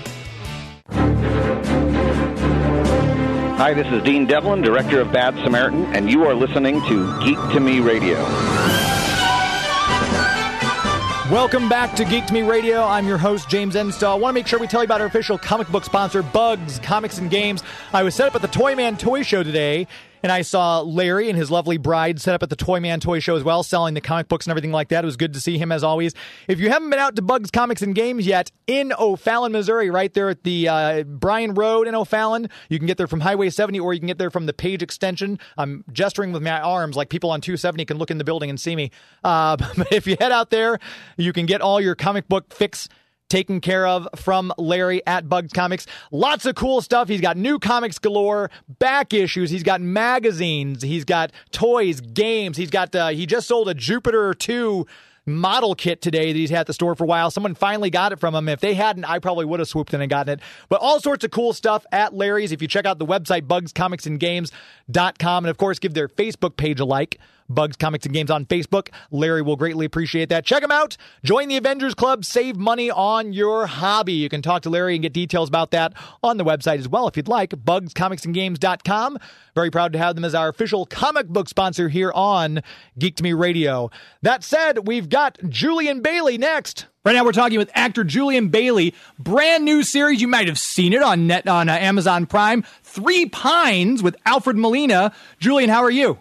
[3.59, 7.37] Hi, this is Dean Devlin, director of Bad Samaritan, and you are listening to Geek
[7.51, 8.15] to Me Radio.
[11.29, 12.81] Welcome back to Geek to Me Radio.
[12.81, 14.11] I'm your host, James Enstall.
[14.11, 16.79] I want to make sure we tell you about our official comic book sponsor, Bug's
[16.79, 17.61] Comics and Games.
[17.91, 19.87] I was set up at the Toy Man Toy Show today,
[20.23, 23.19] and I saw Larry and his lovely bride set up at the Toy Man Toy
[23.19, 25.03] Show as well, selling the comic books and everything like that.
[25.03, 26.13] It was good to see him as always.
[26.47, 30.13] If you haven't been out to Bug's Comics and Games yet, in O'Fallon, Missouri, right
[30.13, 33.79] there at the uh, Bryan Road in O'Fallon, you can get there from Highway 70
[33.79, 35.39] or you can get there from the Page Extension.
[35.57, 38.59] I'm gesturing with my arms like people on 270 can look in the building and
[38.59, 38.91] see me.
[39.23, 40.79] Uh, but if you head out there,
[41.17, 42.89] you can get all your comic book fix
[43.29, 45.85] taken care of from Larry at Bug's Comics.
[46.11, 47.07] Lots of cool stuff.
[47.07, 49.49] He's got new comics galore, back issues.
[49.49, 50.81] He's got magazines.
[50.81, 52.57] He's got toys, games.
[52.57, 54.85] He's got, uh, he just sold a Jupiter 2
[55.25, 57.31] model kit today that he's had at the store for a while.
[57.31, 58.49] Someone finally got it from him.
[58.49, 60.39] If they hadn't, I probably would have swooped in and gotten it.
[60.67, 62.51] But all sorts of cool stuff at Larry's.
[62.51, 66.85] If you check out the website, bugscomicsandgames.com, and of course, give their Facebook page a
[66.85, 67.19] like.
[67.49, 68.89] Bug's Comics and Games on Facebook.
[69.11, 70.45] Larry will greatly appreciate that.
[70.45, 70.97] Check him out.
[71.23, 72.23] Join the Avengers Club.
[72.23, 74.13] Save money on your hobby.
[74.13, 77.07] You can talk to Larry and get details about that on the website as well
[77.07, 77.51] if you'd like.
[77.51, 79.17] BugsComicsandGames.com.
[79.55, 82.61] Very proud to have them as our official comic book sponsor here on
[82.97, 83.89] Geek to Me Radio.
[84.21, 86.85] That said, we've got Julian Bailey next.
[87.05, 88.93] Right now, we're talking with actor Julian Bailey.
[89.17, 90.21] Brand new series.
[90.21, 92.63] You might have seen it on net on uh, Amazon Prime.
[92.83, 95.13] Three Pines with Alfred Molina.
[95.39, 96.19] Julian, how are you?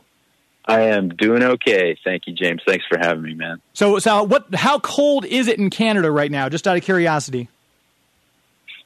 [0.69, 1.97] I am doing okay.
[2.05, 2.61] Thank you, James.
[2.67, 3.61] Thanks for having me, man.
[3.73, 4.55] So, so what?
[4.55, 6.49] How cold is it in Canada right now?
[6.49, 7.49] Just out of curiosity.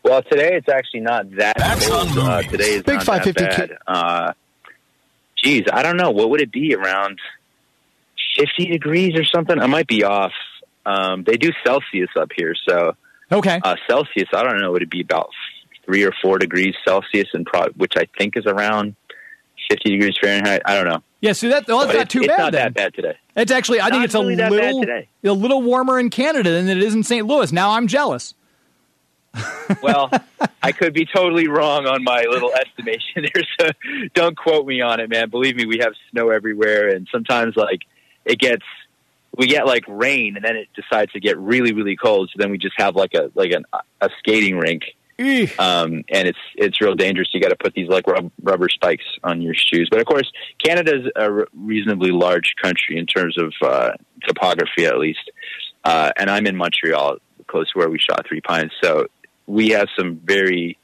[0.05, 2.17] Well, today it's actually not that cold.
[2.19, 3.79] Uh, today is Big not 550 that bad.
[3.87, 4.33] Uh,
[5.43, 6.11] geez, I don't know.
[6.11, 6.75] What would it be?
[6.75, 7.19] Around
[8.37, 9.59] fifty degrees or something?
[9.61, 10.33] I might be off.
[10.87, 12.97] Um, they do Celsius up here, so
[13.31, 13.61] Okay.
[13.63, 14.29] uh, Celsius.
[14.33, 14.73] I don't know.
[14.73, 15.31] Would it be about
[15.85, 18.95] three or four degrees Celsius, and pro- which I think is around
[19.73, 20.63] fifty degrees Fahrenheit.
[20.65, 21.03] I don't know.
[21.21, 21.33] yeah.
[21.33, 22.63] So that well, that's But not too it's bad not then.
[22.65, 23.17] that bad today.
[23.37, 25.09] It's actually I think Not it's a really bad little today.
[25.25, 27.27] a little warmer in Canada than it is in St.
[27.27, 27.51] Louis.
[27.53, 28.35] Now I'm jealous.
[29.83, 30.11] Well,
[30.63, 33.71] I could be totally wrong on my little estimation there, so
[34.13, 35.31] don't quote me on it, man.
[35.31, 37.81] Believe me, we have snow everywhere, and sometimes like
[38.27, 38.65] it gets
[39.35, 42.29] we get like rain, and then it decides to get really, really cold.
[42.31, 43.65] So then we just have like a like an,
[44.03, 44.83] a skating rink.
[45.59, 47.29] Um, and it's it's real dangerous.
[47.33, 49.89] You got to put these like rub, rubber spikes on your shoes.
[49.91, 53.93] But of course, Canada's a reasonably large country in terms of uh,
[54.27, 55.31] topography, at least.
[55.85, 57.17] Uh, and I'm in Montreal,
[57.49, 59.07] close to where we shot Three Pines, so
[59.47, 60.79] we have some very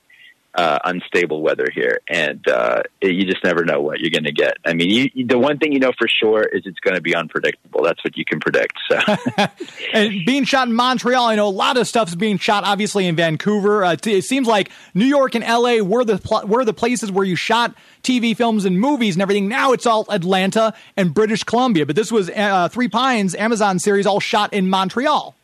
[0.59, 4.33] uh, unstable weather here, and uh, it, you just never know what you're going to
[4.33, 4.57] get.
[4.67, 7.01] I mean, you, you- the one thing you know for sure is it's going to
[7.01, 7.85] be unpredictable.
[7.85, 8.73] That's what you can predict.
[8.91, 8.99] So.
[9.93, 13.07] and being shot in Montreal, I know a lot of stuff is being shot obviously
[13.07, 13.85] in Vancouver.
[13.85, 17.13] Uh, t- it seems like New York and LA were the pl- were the places
[17.13, 19.47] where you shot TV films and movies and everything.
[19.49, 21.87] Now it's all Atlanta and British Columbia.
[21.87, 25.37] But this was uh, Three Pines Amazon series all shot in Montreal.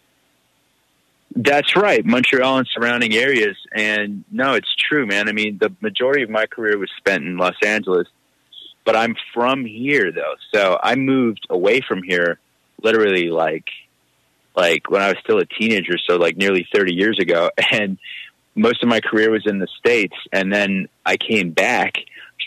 [1.37, 3.57] That's right, Montreal and surrounding areas.
[3.73, 5.29] And no, it's true, man.
[5.29, 8.07] I mean, the majority of my career was spent in Los Angeles,
[8.85, 10.35] but I'm from here though.
[10.53, 12.39] So I moved away from here
[12.83, 13.67] literally like
[14.55, 17.99] like when I was still a teenager, so like nearly 30 years ago, and
[18.55, 21.95] most of my career was in the states and then I came back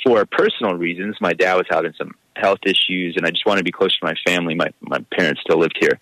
[0.06, 1.17] for personal reasons.
[1.19, 4.06] My dad was having some health issues and I just wanted to be close to
[4.06, 4.56] my family.
[4.56, 6.00] My my parents still lived here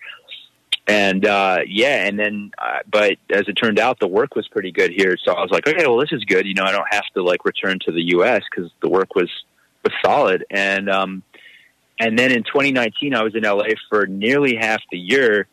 [0.88, 4.70] and uh yeah and then uh, but as it turned out the work was pretty
[4.70, 5.16] good here.
[5.24, 6.46] So i was like okay well this is good.
[6.46, 9.30] You know i don't have to like return to the us because the work was
[9.84, 10.44] was solid.
[10.50, 11.22] And um
[11.98, 15.46] and then in 2019 i was in la for nearly half the year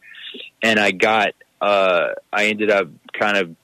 [0.62, 1.30] and i got
[1.62, 3.56] uh i ended up kind of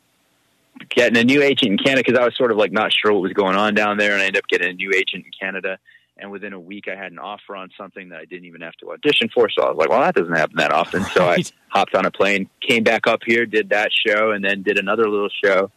[0.90, 3.22] getting a new agent in canada because i was sort of like not sure what
[3.22, 5.78] was going on down there and i ended up getting a new agent in canada
[6.20, 8.76] and within a week I had an offer on something that I didn't even have
[8.78, 9.50] to audition for.
[9.50, 11.04] So I was like, well, that doesn't happen that often.
[11.06, 14.64] So I hopped on a plane, came back up here, did that show, and then
[14.64, 15.72] did another little show,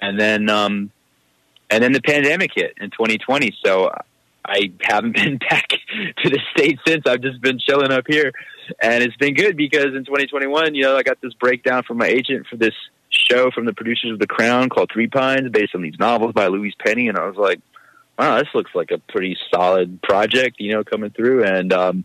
[0.00, 0.90] and then um,
[1.70, 3.56] and then the pandemic hit in 2020.
[3.64, 3.90] So
[4.44, 5.68] I haven't been back
[6.22, 7.04] to the state since.
[7.06, 8.32] I've just been chilling up here,
[8.80, 12.06] and it's been good because in 2021, you know, I got this breakdown from my
[12.06, 12.74] agent for this
[13.10, 16.48] show from the producers of The Crown called Three Pines, based on these novels by
[16.48, 17.60] Louise Penny, and I was like,
[18.18, 22.04] wow, this looks like a pretty solid project, you know, coming through, and um,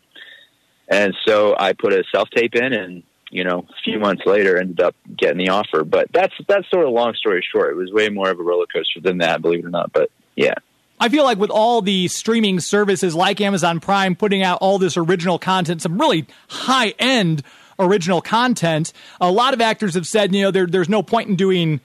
[0.87, 4.57] and so I put a self tape in, and you know, a few months later,
[4.57, 5.83] ended up getting the offer.
[5.83, 7.71] But that's that's sort of long story short.
[7.71, 9.91] It was way more of a roller coaster than that, believe it or not.
[9.93, 10.55] But yeah.
[10.99, 14.97] I feel like with all the streaming services like Amazon Prime putting out all this
[14.97, 17.41] original content, some really high end
[17.79, 21.35] original content, a lot of actors have said, you know, there, there's no point in
[21.35, 21.81] doing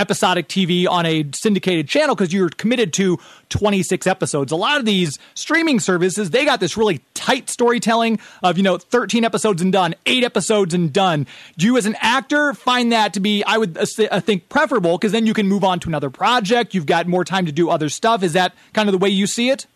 [0.00, 3.18] episodic TV on a syndicated channel because you're committed to
[3.50, 4.50] 26 episodes.
[4.50, 8.78] A lot of these streaming services, they got this really tight storytelling of, you know,
[8.78, 11.26] 13 episodes and done, eight episodes and done.
[11.58, 15.12] Do you as an actor find that to be, I would uh, think preferable because
[15.12, 16.74] then you can move on to another project.
[16.74, 18.22] You've got more time to do other stuff.
[18.22, 19.66] Is that kind of the way you see it?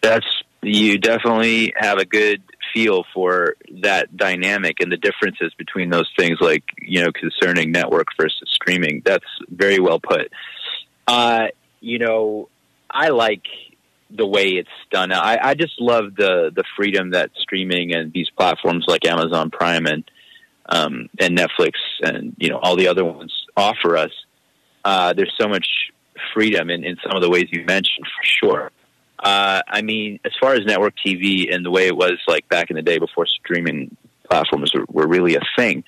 [0.00, 0.26] That's,
[0.62, 2.42] you definitely have a good
[2.74, 8.08] feel for that dynamic and the differences between those things, like you know, concerning network
[8.20, 9.02] versus streaming.
[9.04, 10.30] That's very well put.
[11.06, 11.46] Uh,
[11.80, 12.48] you know,
[12.90, 13.44] I like
[14.10, 15.12] the way it's done.
[15.12, 19.86] I, I just love the the freedom that streaming and these platforms like Amazon Prime
[19.86, 20.04] and
[20.66, 24.12] um, and Netflix and you know all the other ones offer us.
[24.84, 25.66] Uh, there's so much
[26.34, 28.70] freedom in, in some of the ways you mentioned, for sure.
[29.24, 32.68] Uh, I mean, as far as network TV and the way it was like back
[32.68, 33.96] in the day before streaming
[34.28, 35.82] platforms were, were really a thing,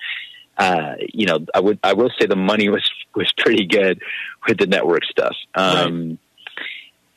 [0.57, 4.01] uh, you know, I would I will say the money was was pretty good
[4.49, 5.37] with the network stuff.
[5.55, 6.19] Um, right.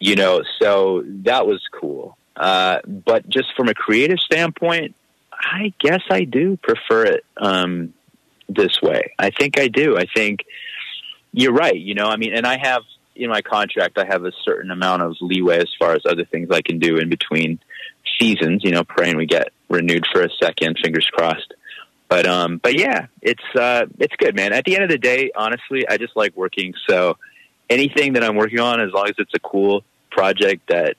[0.01, 2.17] You know, so that was cool.
[2.35, 4.95] Uh, but just from a creative standpoint,
[5.31, 7.93] I guess I do prefer it um,
[8.47, 9.11] this way.
[9.19, 9.97] I think I do.
[9.97, 10.45] I think
[11.33, 11.75] you're right.
[11.75, 12.83] You know, I mean, and I have
[13.15, 16.49] in my contract, I have a certain amount of leeway as far as other things
[16.51, 17.59] I can do in between
[18.19, 18.63] seasons.
[18.63, 20.77] You know, praying we get renewed for a second.
[20.83, 21.53] Fingers crossed.
[22.07, 24.51] But um, but yeah, it's uh, it's good, man.
[24.51, 26.73] At the end of the day, honestly, I just like working.
[26.89, 27.17] So
[27.69, 30.95] anything that I'm working on, as long as it's a cool project that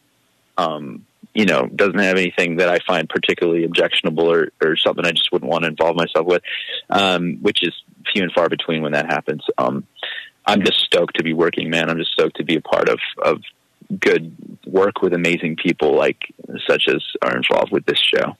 [0.57, 5.11] um, you know doesn't have anything that I find particularly objectionable or, or something I
[5.11, 6.43] just wouldn't want to involve myself with,
[6.89, 7.75] um, which is
[8.13, 9.43] few and far between when that happens.
[9.59, 9.87] Um,
[10.47, 11.91] I'm just stoked to be working, man.
[11.91, 13.43] I'm just stoked to be a part of of
[13.99, 14.35] good
[14.67, 16.33] work with amazing people like
[16.69, 18.37] such as are involved with this show.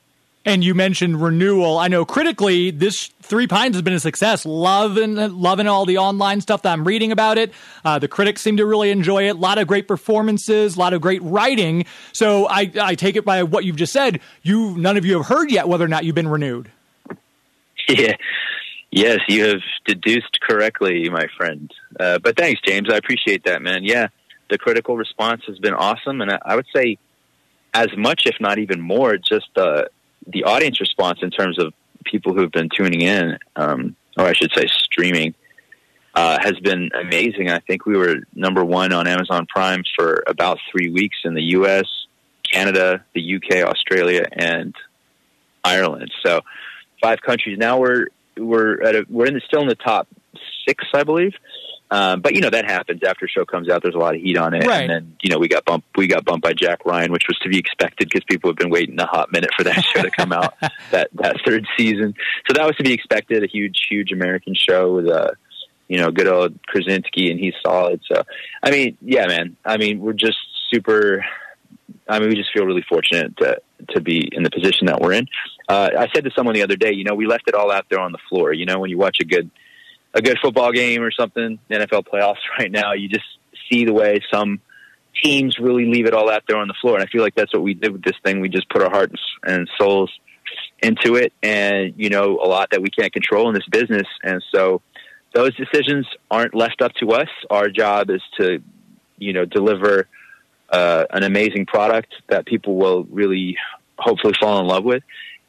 [0.47, 1.77] And you mentioned renewal.
[1.77, 4.47] I know critically, this Three Pines has been a success.
[4.47, 7.53] Loving, loving all the online stuff that I'm reading about it.
[7.85, 9.37] Uh, the critics seem to really enjoy it.
[9.37, 11.85] A lot of great performances, a lot of great writing.
[12.15, 14.21] So I, I take it by what you've just said.
[14.43, 16.71] You, none of you have heard yet whether or not you've been renewed.
[17.89, 18.15] Yeah,
[18.91, 21.73] Yes, you have deduced correctly, my friend.
[21.99, 22.89] Uh, but thanks, James.
[22.93, 23.85] I appreciate that, man.
[23.85, 24.09] Yeah,
[24.49, 26.99] the critical response has been awesome, and I, I would say
[27.73, 29.85] as much, if not even more, just uh,
[30.27, 31.73] the audience response in terms of
[32.05, 35.35] people who've been tuning in, um, or I should say, streaming,
[36.15, 37.49] uh, has been amazing.
[37.51, 41.43] I think we were number one on Amazon Prime for about three weeks in the
[41.43, 41.85] U.S.,
[42.53, 44.75] Canada, the UK, Australia, and
[45.63, 46.11] Ireland.
[46.25, 46.41] So
[47.01, 47.57] five countries.
[47.59, 48.09] Now we're
[48.41, 50.09] we're at a, we're in the, still in the top
[50.67, 51.35] six, I believe.
[51.93, 53.83] Um, but you know that happens after a show comes out.
[53.83, 54.83] There's a lot of heat on it, right.
[54.83, 55.89] and then you know we got bumped.
[55.97, 58.71] We got bumped by Jack Ryan, which was to be expected because people have been
[58.71, 60.55] waiting a hot minute for that show to come out.
[60.93, 62.15] that that third season,
[62.47, 63.43] so that was to be expected.
[63.43, 65.31] A huge, huge American show with a uh,
[65.89, 68.01] you know good old Krasinski, and he's solid.
[68.07, 68.23] So
[68.63, 69.57] I mean, yeah, man.
[69.65, 70.39] I mean, we're just
[70.71, 71.25] super.
[72.09, 75.15] I mean, we just feel really fortunate to to be in the position that we're
[75.15, 75.27] in.
[75.71, 77.87] Uh, I said to someone the other day, you know, we left it all out
[77.89, 78.53] there on the floor.
[78.53, 79.49] You know, when you watch a good
[80.13, 83.25] a good football game or something, NFL playoffs right now, you just
[83.71, 84.61] see the way some
[85.23, 86.97] teams really leave it all out there on the floor.
[86.97, 88.41] And I feel like that's what we did with this thing.
[88.41, 90.11] We just put our hearts and souls
[90.83, 94.09] into it, and you know, a lot that we can't control in this business.
[94.25, 94.83] And so,
[95.35, 97.29] those decisions aren't left up to us.
[97.49, 98.61] Our job is to,
[99.19, 100.09] you know, deliver
[100.69, 103.57] uh, an amazing product that people will really
[104.01, 105.05] hopefully fall in love with.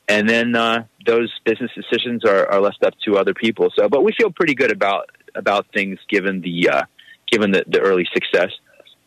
[0.07, 3.71] And then uh, those business decisions are, are left up to other people.
[3.77, 6.83] So, but we feel pretty good about about things given the uh,
[7.31, 8.51] given the, the early success,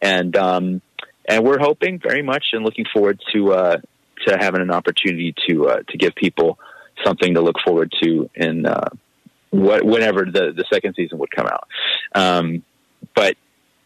[0.01, 0.81] and um,
[1.29, 3.77] and we're hoping very much and looking forward to uh,
[4.27, 6.59] to having an opportunity to uh, to give people
[7.05, 8.89] something to look forward to in uh,
[9.51, 11.69] what, whenever the the second season would come out.
[12.14, 12.62] Um,
[13.14, 13.37] but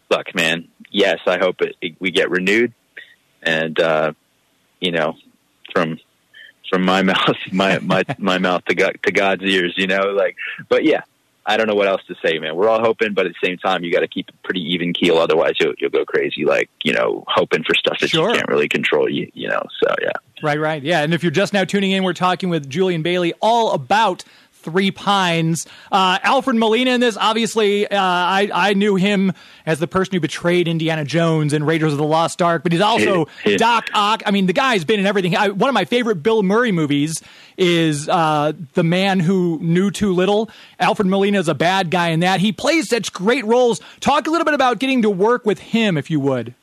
[0.09, 2.73] look, man, yes, I hope it, it, we get renewed,
[3.41, 4.13] and uh,
[4.79, 5.15] you know,
[5.73, 5.99] from
[6.69, 10.35] from my mouth, my my my mouth to God, to God's ears, you know, like.
[10.69, 11.01] But yeah,
[11.45, 12.55] I don't know what else to say, man.
[12.55, 14.93] We're all hoping, but at the same time, you got to keep a pretty even
[14.93, 15.17] keel.
[15.17, 18.29] Otherwise, you'll, you'll go crazy, like you know, hoping for stuff that Sure.
[18.29, 19.09] you can't really control.
[19.09, 20.11] You, you know, so yeah.
[20.41, 20.81] Right, right.
[20.81, 21.01] Yeah.
[21.01, 24.23] And if you're just now tuning in, we're talking with Julian Bailey all about
[24.61, 25.65] Three Pines.
[25.91, 29.33] Uh, Alfred Molina in this, obviously, uh, I, I knew him
[29.65, 32.81] as the person who betrayed Indiana Jones in Raiders of the Lost Ark, but he's
[32.81, 34.23] also Doc Ock.
[34.25, 35.35] I mean, the guy's been in everything.
[35.35, 37.21] I, one of my favorite Bill Murray movies
[37.57, 40.49] is uh, The Man Who Knew Too Little.
[40.79, 42.39] Alfred Molina is a bad guy in that.
[42.39, 43.81] He plays such great roles.
[43.99, 46.53] Talk a little bit about getting to work with him, if you would.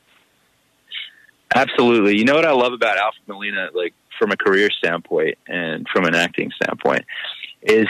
[1.55, 2.17] Absolutely.
[2.17, 6.05] You know what I love about Alfred Molina, like from a career standpoint and from
[6.05, 7.05] an acting standpoint,
[7.67, 7.87] is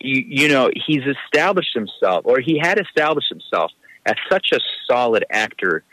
[0.00, 3.70] you, you know he's established himself, or he had established himself
[4.04, 5.84] as such a solid actor.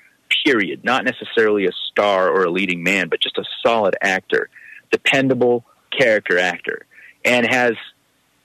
[0.45, 0.84] Period.
[0.84, 4.49] Not necessarily a star or a leading man, but just a solid actor,
[4.91, 5.64] dependable
[5.97, 6.86] character actor,
[7.24, 7.74] and has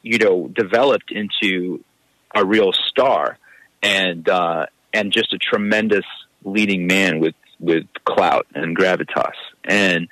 [0.03, 1.83] you know developed into
[2.35, 3.39] a real star
[3.83, 6.05] and uh, and just a tremendous
[6.45, 9.33] leading man with with clout and gravitas.
[9.65, 10.09] And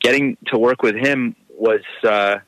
[0.00, 2.38] getting to work with him was uh,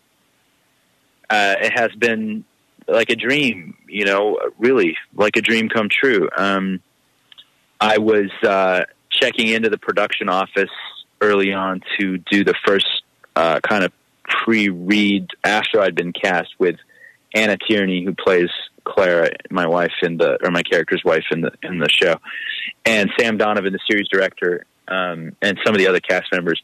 [1.30, 2.44] uh, it has been
[2.88, 6.28] like a dream, you know, really like a dream come true.
[6.36, 6.80] Um,
[7.80, 10.70] I was uh, checking into the production office
[11.20, 13.02] early on to do the first
[13.36, 13.92] uh, kind of
[14.24, 16.76] pre-read after I'd been cast with
[17.34, 18.50] Anna Tierney, who plays
[18.84, 22.16] Clara, my wife in the or my character's wife in the in the show,
[22.84, 26.60] and Sam Donovan, the series director, um, and some of the other cast members.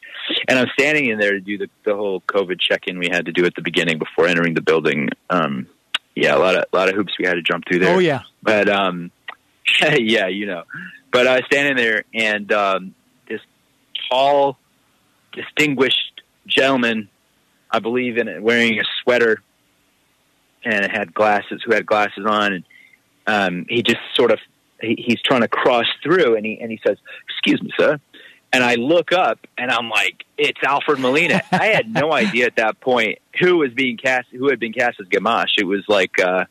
[0.47, 3.31] And I'm standing in there to do the, the whole COVID check-in we had to
[3.31, 5.09] do at the beginning before entering the building.
[5.29, 5.67] Um,
[6.15, 7.95] yeah, a lot of a lot of hoops we had to jump through there.
[7.95, 8.21] Oh, yeah.
[8.41, 9.11] But um,
[9.81, 10.63] yeah, you know.
[11.11, 12.95] But I was standing there, and um,
[13.29, 13.41] this
[14.11, 14.57] tall,
[15.31, 17.09] distinguished gentleman,
[17.71, 19.41] I believe in it, wearing a sweater
[20.67, 22.63] and it had glasses, who had glasses on, and
[23.25, 24.39] um, he just sort of
[24.81, 26.97] he, he's trying to cross through, and he and he says,
[27.29, 27.99] "Excuse me, sir."
[28.53, 32.55] And I look up, and I'm like, "It's Alfred Molina." I had no idea at
[32.55, 35.57] that point who was being cast, who had been cast as Gamache.
[35.59, 36.45] It was like, uh,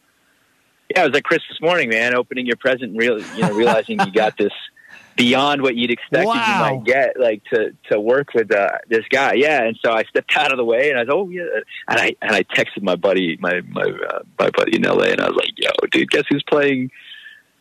[0.90, 3.99] yeah, it was like Christmas morning, man, opening your present, and real, you know, realizing
[4.01, 4.53] you got this
[5.16, 6.34] beyond what you'd expected Wow.
[6.34, 9.32] you might get, like to to work with uh, this guy.
[9.32, 11.42] Yeah, and so I stepped out of the way, and I was, oh yeah,
[11.88, 15.20] and I and I texted my buddy, my my uh, my buddy in L.A., and
[15.20, 16.90] I was like, yo, dude, guess who's playing?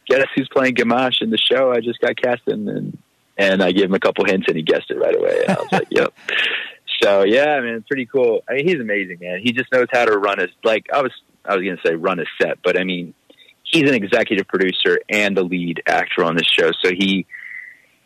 [0.07, 1.71] Guess who's playing Gamache in the show?
[1.71, 2.97] I just got cast in, and
[3.37, 5.43] and I gave him a couple hints, and he guessed it right away.
[5.47, 6.13] And I was like, yep.
[7.03, 8.41] So yeah, man, it's pretty cool.
[8.49, 9.41] I mean, he's amazing, man.
[9.43, 11.11] He just knows how to run his like I was
[11.43, 13.13] I was gonna say run a set, but I mean
[13.63, 17.25] he's an executive producer and the lead actor on this show, so he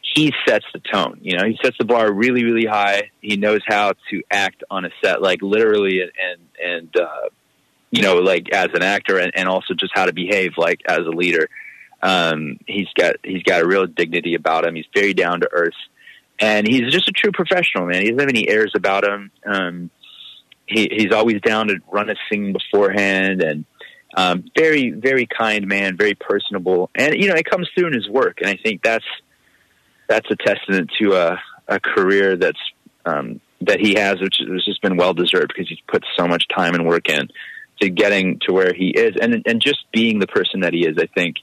[0.02, 1.20] he sets the tone.
[1.22, 3.12] You know, he sets the bar really, really high.
[3.22, 7.30] He knows how to act on a set, like literally, and and, and uh,
[7.92, 11.00] you know, like as an actor, and, and also just how to behave, like as
[11.00, 11.48] a leader.
[12.02, 14.76] Um, he's got he's got a real dignity about him.
[14.76, 15.74] He's very down to earth,
[16.40, 18.02] and he's just a true professional, man.
[18.02, 19.32] He doesn't have any airs about him.
[19.46, 19.90] Um,
[20.66, 23.66] he, he's always down to run a thing beforehand, and
[24.16, 28.08] um, very, very kind man, very personable, and you know it comes through in his
[28.08, 28.40] work.
[28.42, 29.06] And I think that's
[30.08, 32.60] that's a testament to a, a career that's
[33.06, 36.46] um, that he has, which has just been well deserved because he's put so much
[36.48, 37.30] time and work in
[37.82, 40.98] to getting to where he is, and and just being the person that he is.
[40.98, 41.38] I think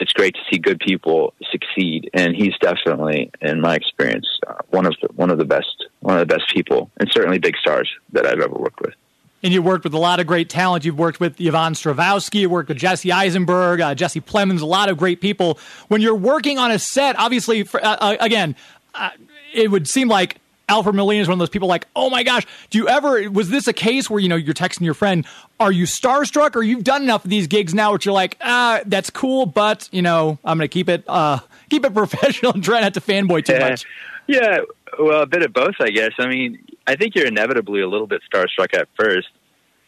[0.00, 4.86] it's great to see good people succeed, and he's definitely, in my experience, uh, one
[4.86, 7.90] of the one of the best one of the best people, and certainly big stars
[8.12, 8.94] that I've ever worked with.
[9.42, 10.84] And you worked with a lot of great talent.
[10.84, 14.88] You've worked with Yvonne Strahovski, you worked with Jesse Eisenberg, uh, Jesse Plemons, a lot
[14.88, 15.58] of great people.
[15.88, 18.56] When you're working on a set, obviously, for, uh, uh, again,
[18.94, 19.10] uh,
[19.52, 20.38] it would seem like
[20.68, 23.50] Alfred Molina is one of those people like, oh my gosh, do you ever, was
[23.50, 25.24] this a case where, you know, you're texting your friend,
[25.60, 28.80] are you starstruck or you've done enough of these gigs now which you're like, ah,
[28.84, 31.38] that's cool, but, you know, I'm going to keep it, uh,
[31.70, 33.70] keep it professional and try not to fanboy too Yeah.
[33.70, 33.84] much.
[34.28, 34.62] Yeah,
[34.98, 36.10] well, a bit of both, I guess.
[36.18, 39.28] I mean, I think you're inevitably a little bit starstruck at first,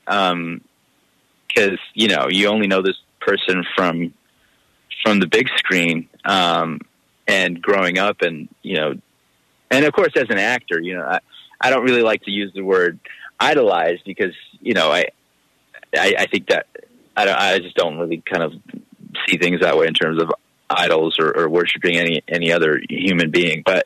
[0.07, 4.15] because you know you only know this person from
[5.05, 6.81] from the big screen, um,
[7.27, 8.95] and growing up, and you know,
[9.71, 11.21] and of course, as an actor, you know, I,
[11.61, 12.99] I don't really like to use the word
[13.41, 15.07] idolize because you know, I
[15.97, 16.67] I, I think that
[17.17, 18.53] I don't, I just don't really kind of
[19.27, 20.31] see things that way in terms of
[20.71, 23.63] idols or, or worshiping any any other human being.
[23.65, 23.85] But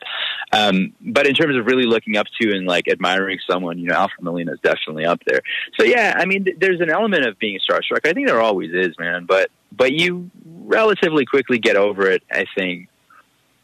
[0.51, 3.95] um, but in terms of really looking up to and like admiring someone, you know,
[3.95, 5.41] Alfred Molina is definitely up there.
[5.79, 8.07] So yeah, I mean, th- there's an element of being starstruck.
[8.07, 9.25] I think there always is, man.
[9.25, 12.23] But but you relatively quickly get over it.
[12.31, 12.89] I think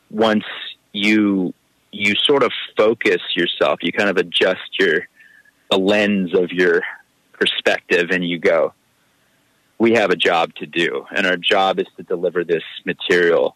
[0.09, 0.45] once
[0.91, 1.53] you
[1.91, 5.07] you sort of focus yourself, you kind of adjust your
[5.71, 6.81] the lens of your
[7.33, 8.73] perspective, and you go,
[9.77, 13.55] we have a job to do, and our job is to deliver this material,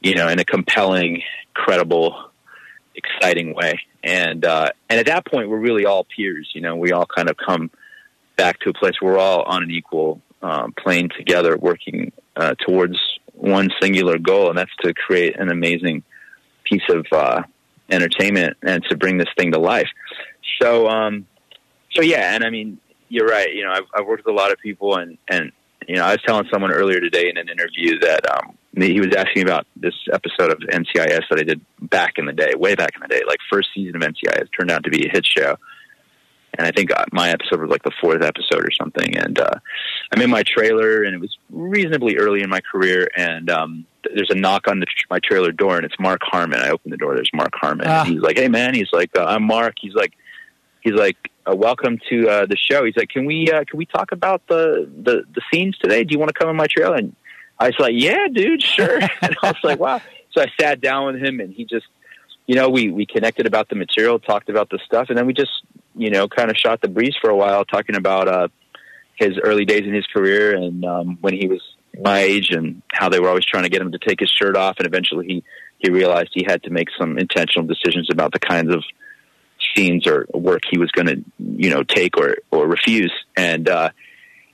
[0.00, 1.22] you know, in a compelling,
[1.54, 2.30] credible,
[2.94, 3.80] exciting way.
[4.04, 6.50] And uh, and at that point, we're really all peers.
[6.54, 7.70] You know, we all kind of come
[8.36, 12.54] back to a place where we're all on an equal um, plane together, working uh,
[12.66, 12.98] towards
[13.32, 16.04] one singular goal, and that's to create an amazing
[16.64, 17.42] piece of uh,
[17.90, 19.88] entertainment and to bring this thing to life.
[20.60, 21.26] So, um,
[21.92, 22.78] so yeah, and I mean,
[23.08, 23.52] you're right.
[23.52, 25.52] You know, I've, I've worked with a lot of people, and and
[25.86, 29.14] you know, I was telling someone earlier today in an interview that um, he was
[29.16, 32.90] asking about this episode of NCIS that I did back in the day, way back
[32.94, 35.56] in the day, like first season of NCIS turned out to be a hit show.
[36.58, 39.16] And I think uh, my episode was like the fourth episode or something.
[39.16, 39.54] And uh,
[40.12, 43.08] I'm in my trailer, and it was reasonably early in my career.
[43.16, 46.60] And um, there's a knock on the, my trailer door, and it's Mark Harmon.
[46.60, 47.14] I open the door.
[47.14, 47.86] There's Mark Harmon.
[47.86, 48.04] Ah.
[48.04, 50.12] He's like, "Hey, man." He's like, uh, "I'm Mark." He's like,
[50.80, 51.16] "He's like,
[51.48, 54.46] uh, welcome to uh, the show." He's like, "Can we uh, can we talk about
[54.48, 56.04] the, the the scenes today?
[56.04, 57.14] Do you want to come in my trailer?" And
[57.58, 60.00] I was like, "Yeah, dude, sure." and I was like, "Wow."
[60.32, 61.86] So I sat down with him, and he just,
[62.46, 65.32] you know, we we connected about the material, talked about the stuff, and then we
[65.32, 65.52] just,
[65.98, 68.48] you know, kind of shot the breeze for a while, talking about uh,
[69.16, 71.60] his early days in his career and um, when he was
[72.00, 74.56] my age, and how they were always trying to get him to take his shirt
[74.56, 75.44] off, and eventually he
[75.78, 78.82] he realized he had to make some intentional decisions about the kinds of
[79.74, 83.68] scenes or work he was going to, you know, take or or refuse, and.
[83.68, 83.90] uh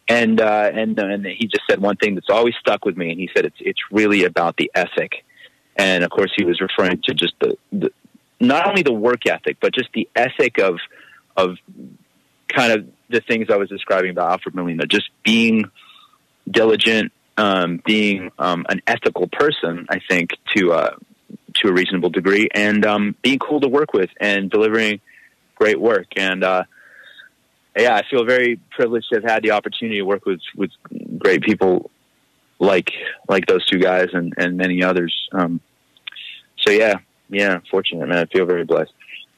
[0.09, 3.19] and uh, and and he just said one thing that's always stuck with me, and
[3.19, 5.25] he said it's it's really about the ethic,
[5.77, 7.91] and of course he was referring to just the, the
[8.41, 10.79] not only the work ethic, but just the ethic of
[11.37, 11.57] of
[12.49, 15.71] kind of the things I was describing about Alfred Molina, just being
[16.49, 19.87] diligent, um, being um, an ethical person.
[19.89, 20.97] I think to uh,
[21.57, 25.01] to a reasonable degree, and um, being cool to work with, and delivering
[25.57, 26.45] great work, and.
[26.45, 26.65] Uh,
[27.77, 30.71] yeah, I feel very privileged to have had the opportunity to work with with
[31.19, 31.91] great people
[32.59, 32.93] like
[33.29, 35.29] like those two guys and and many others.
[35.33, 35.61] Um,
[36.59, 38.19] so yeah, yeah, fortunate man.
[38.19, 38.93] I feel very blessed.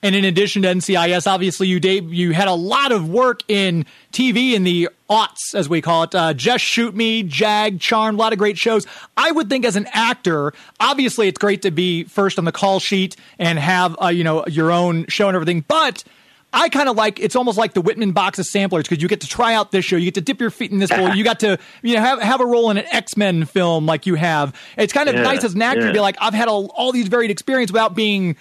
[0.07, 3.85] And in addition to NCIS, obviously you Dave, you had a lot of work in
[4.13, 6.15] TV in the aughts, as we call it.
[6.15, 8.87] Uh, Just Shoot Me, Jag, Charm, a lot of great shows.
[9.17, 12.79] I would think as an actor, obviously it's great to be first on the call
[12.79, 16.05] sheet and have uh, you know your own show and everything, but
[16.53, 19.23] I kind of like it's almost like the Whitman box of samplers because you get
[19.23, 21.25] to try out this show, you get to dip your feet in this bowl, you
[21.25, 24.15] got to you know have have a role in an X Men film like you
[24.15, 24.55] have.
[24.79, 26.93] It's kind of Yeah, nice as an actor to be like I've had all, all
[26.93, 28.37] these varied experience without being.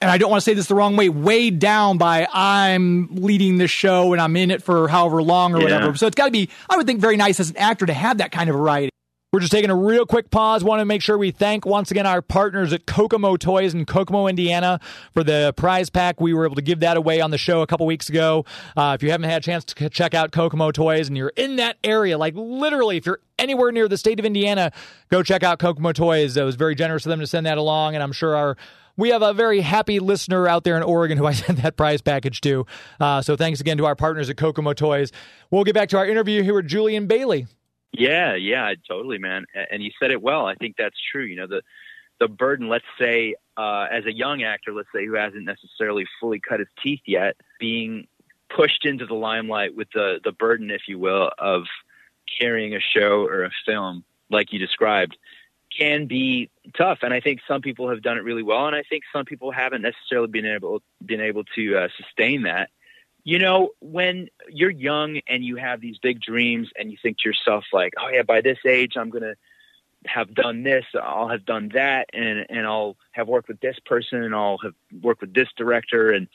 [0.00, 3.58] And I don't want to say this the wrong way, weighed down by I'm leading
[3.58, 5.64] this show and I'm in it for however long or Yeah.
[5.64, 5.96] whatever.
[5.96, 8.18] So it's got to be, I would think, very nice as an actor to have
[8.18, 8.90] that kind of variety.
[9.32, 10.64] We're just taking a real quick pause.
[10.64, 14.26] Want to make sure we thank once again our partners at Kokomo Toys in Kokomo,
[14.26, 14.80] Indiana,
[15.12, 16.18] for the prize pack.
[16.18, 18.46] We were able to give that away on the show a couple weeks ago.
[18.74, 21.56] Uh, if you haven't had a chance to check out Kokomo Toys and you're in
[21.56, 24.72] that area, like literally, if you're anywhere near the state of Indiana,
[25.10, 26.36] go check out Kokomo Toys.
[26.38, 28.56] It was very generous of them to send that along, and I'm sure our
[28.98, 32.02] we have a very happy listener out there in Oregon who I sent that prize
[32.02, 32.66] package to.
[33.00, 35.10] Uh, so thanks again to our partners at Kokomo Toys.
[35.50, 37.46] We'll get back to our interview here with Julian Bailey.
[37.92, 39.46] Yeah, yeah, totally, man.
[39.70, 40.44] And you said it well.
[40.44, 41.24] I think that's true.
[41.24, 41.62] You know, the
[42.20, 46.40] the burden, let's say, uh, as a young actor, let's say who hasn't necessarily fully
[46.40, 48.08] cut his teeth yet, being
[48.54, 51.62] pushed into the limelight with the the burden, if you will, of
[52.38, 55.16] carrying a show or a film like you described
[55.78, 58.82] can be tough and i think some people have done it really well and i
[58.82, 62.70] think some people haven't necessarily been able been able to uh, sustain that.
[63.24, 67.28] You know, when you're young and you have these big dreams and you think to
[67.28, 69.34] yourself like, oh yeah, by this age I'm going to
[70.06, 74.22] have done this, I'll have done that and and I'll have worked with this person
[74.22, 76.28] and I'll have worked with this director and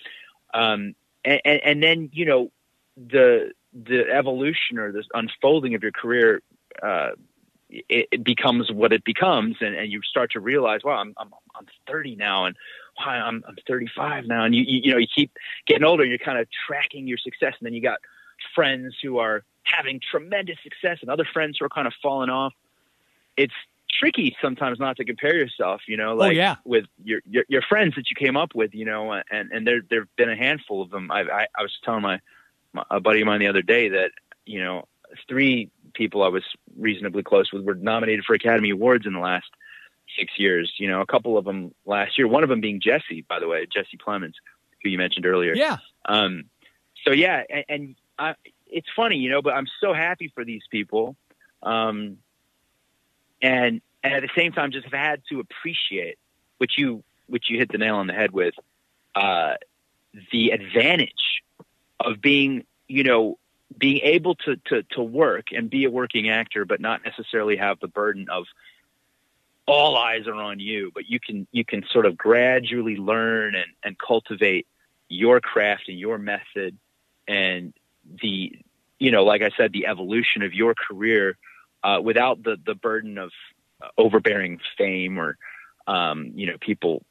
[0.54, 2.52] um and and, and then, you know,
[2.98, 6.42] the the evolution or this unfolding of your career
[6.82, 7.12] uh
[7.90, 9.58] it, it becomes what it becomes.
[9.62, 12.56] And, and you start to realize, wow, I'm I'm I'm 30 now and
[13.00, 14.46] wow, I'm I'm 35 now.
[14.46, 15.32] And you you, you know, you keep
[15.68, 17.54] getting older and you're kind of tracking your success.
[17.60, 18.00] And then you got
[18.56, 22.54] friends who are having tremendous success and other friends who are kind of falling off.
[23.38, 23.54] It's
[24.00, 26.56] tricky sometimes not to compare yourself you know oh, like yeah.
[26.66, 29.82] with your, your your friends that you came up with you know and and there
[29.88, 31.12] there've been a handful of them.
[31.12, 32.20] I i, I was telling my,
[32.74, 34.12] my a buddy of mine the other day that
[34.46, 34.88] you know
[35.28, 36.44] three people i was
[36.78, 39.48] reasonably close with were nominated for academy awards in the last
[40.18, 43.22] six years you know a couple of them last year one of them being jesse
[43.28, 44.34] by the way jesse plemons
[44.84, 45.78] who you mentioned earlier Yeah.
[46.06, 46.46] um,
[47.06, 48.36] so yeah, and, and I,
[48.68, 51.16] it's funny, you know, but I'm so happy for these people,
[51.62, 52.18] um,
[53.42, 56.18] and and at the same time, just have had to appreciate
[56.58, 58.54] which you which you hit the nail on the head with
[59.16, 59.56] uh,
[60.32, 61.44] the advantage
[62.00, 63.38] of being, you know,
[63.78, 67.80] being able to, to, to work and be a working actor, but not necessarily have
[67.80, 68.46] the burden of
[69.66, 73.72] all eyes are on you, but you can, you can sort of gradually learn and,
[73.84, 74.68] and cultivate
[75.08, 76.78] your craft and your method
[77.28, 77.74] and
[78.22, 78.58] the,
[79.00, 81.38] you know, like I said, the evolution of your career
[81.84, 83.32] uh, without the, the burden of
[83.98, 85.38] overbearing fame or,
[85.88, 87.04] um, you know, people,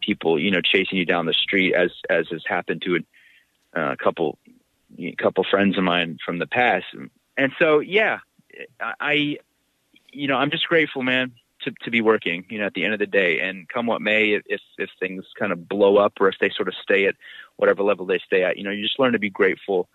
[0.00, 2.96] people, you know, chasing you down the street as, as has happened to
[3.74, 4.38] a, a couple,
[4.98, 6.86] a couple friends of mine from the past.
[7.36, 8.18] And so, yeah,
[8.80, 9.38] I,
[10.12, 11.32] you know, I'm just grateful, man,
[11.62, 14.02] to, to be working, you know, at the end of the day and come what
[14.02, 17.16] may, if, if things kind of blow up or if they sort of stay at
[17.56, 19.88] whatever level they stay at, you know, you just learn to be grateful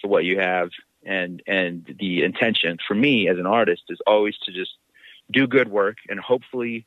[0.00, 0.70] for what you have.
[1.04, 4.72] And, and the intention for me as an artist is always to just
[5.30, 6.86] do good work and hopefully,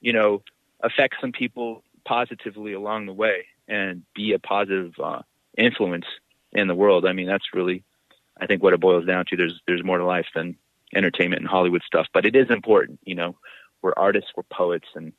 [0.00, 0.42] you know,
[0.80, 5.22] affect some people positively along the way and be a positive uh,
[5.56, 6.06] influence
[6.52, 7.06] in the world.
[7.06, 7.84] I mean, that's really,
[8.40, 9.36] I think, what it boils down to.
[9.36, 10.56] There's there's more to life than
[10.94, 13.00] entertainment and Hollywood stuff, but it is important.
[13.04, 13.36] You know,
[13.82, 15.12] we're artists, we're poets, and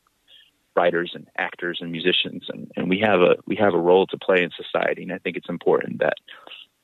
[0.76, 4.18] writers and actors and musicians, and, and we have a we have a role to
[4.18, 5.04] play in society.
[5.04, 6.18] And I think it's important that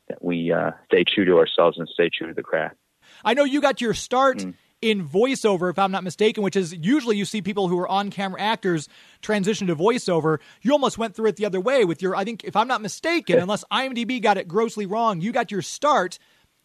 [0.07, 2.75] that we uh, stay true to ourselves and stay true to the craft.
[3.23, 4.39] I know you got your start.
[4.39, 7.87] Mm in voiceover, if I'm not mistaken, which is usually you see people who are
[7.87, 8.87] on camera actors
[9.21, 10.39] transition to voiceover.
[10.61, 12.81] You almost went through it the other way with your, I think, if I'm not
[12.81, 16.17] mistaken, unless IMDb got it grossly wrong, you got your start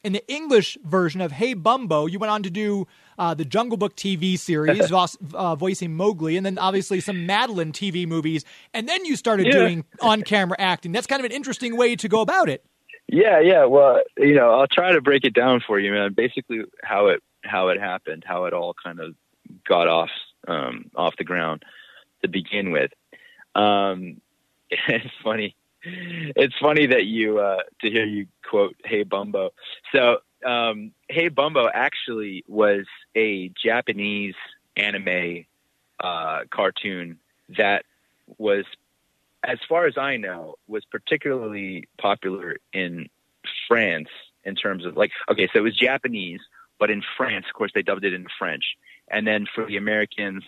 [0.05, 2.11] in the English version of Hey Bumboo.
[2.11, 2.87] You went on to do
[3.19, 4.93] uh, the Jungle Book TV series,
[5.35, 8.45] uh, voicing Mowgli, and then obviously some Madeline TV movies.
[8.73, 9.53] And then you started yeah.
[9.53, 10.93] doing on camera acting.
[10.93, 12.65] That's kind of an interesting way to go about it.
[13.09, 13.65] Yeah, yeah.
[13.65, 16.15] Well, you know, I'll try to break it down for you, man.
[16.15, 19.15] Basically, how it how it happened, how it all kind of
[19.69, 20.11] got off
[20.49, 21.65] um, off the ground
[22.23, 22.91] to begin with.
[23.55, 24.21] Um,
[24.71, 25.57] it's funny.
[25.83, 29.51] It's funny that you uh, to hear you quote "Hey Bumboo."
[29.93, 34.35] So, um, "Hey Bumboo" actually was a Japanese
[34.77, 35.45] anime
[36.01, 37.19] uh, cartoon
[37.59, 37.85] that
[38.39, 38.65] was,
[39.47, 43.09] as far as I know, was particularly popular in
[43.69, 44.09] France
[44.45, 46.41] in terms of like okay, so it was Japanese,
[46.79, 48.65] but in France, of course, they dubbed it in French.
[49.11, 50.41] And then for the American,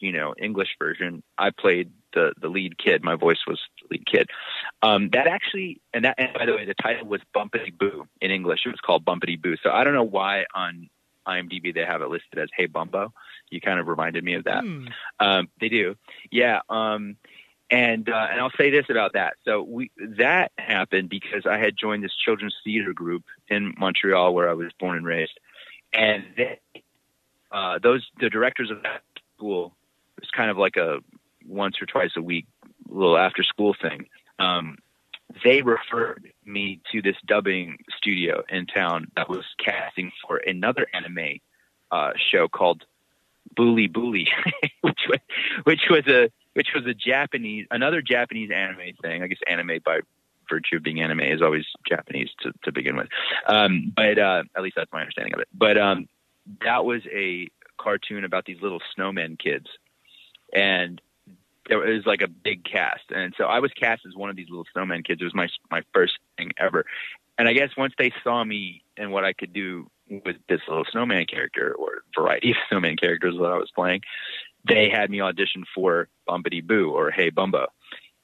[0.00, 3.04] you know, English version, I played the the lead kid.
[3.04, 4.30] My voice was the lead kid.
[4.82, 8.30] Um, that actually, and that, and by the way, the title was Bumpity Boo in
[8.30, 8.60] English.
[8.64, 9.56] It was called Bumpity Boo.
[9.62, 10.88] So I don't know why on
[11.26, 13.10] IMDb they have it listed as Hey Bumboo.
[13.50, 14.64] You kind of reminded me of that.
[14.64, 14.86] Hmm.
[15.20, 15.96] Um, they do,
[16.30, 16.60] yeah.
[16.68, 17.16] Um,
[17.74, 19.34] and uh, and I'll say this about that.
[19.44, 24.48] So we that happened because I had joined this children's theater group in Montreal where
[24.48, 25.38] I was born and raised,
[25.92, 26.60] and they,
[27.50, 29.02] uh, those the directors of that
[29.36, 29.74] school
[30.20, 31.00] was kind of like a
[31.48, 32.46] once or twice a week
[32.88, 34.06] little after school thing.
[34.38, 34.78] Um,
[35.42, 41.40] they referred me to this dubbing studio in town that was casting for another anime
[41.90, 42.84] uh, show called
[43.56, 44.28] Bully Bully,
[44.82, 45.00] which
[45.64, 49.22] which was a which was a Japanese another Japanese anime thing.
[49.22, 50.00] I guess anime by
[50.48, 53.08] virtue of being anime is always Japanese to, to begin with.
[53.46, 55.48] Um, but uh, at least that's my understanding of it.
[55.54, 56.08] But um,
[56.64, 57.48] that was a
[57.78, 59.66] cartoon about these little snowman kids,
[60.52, 61.00] and
[61.68, 63.04] it was like a big cast.
[63.10, 65.20] And so I was cast as one of these little snowman kids.
[65.20, 66.84] It was my my first thing ever.
[67.36, 70.84] And I guess once they saw me and what I could do with this little
[70.90, 74.02] snowman character or variety of snowman characters that I was playing,
[74.66, 77.66] they had me audition for Bumpity Boo or Hey Bumboo,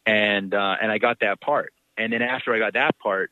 [0.06, 1.72] and uh, and I got that part.
[1.96, 3.30] And then after I got that part,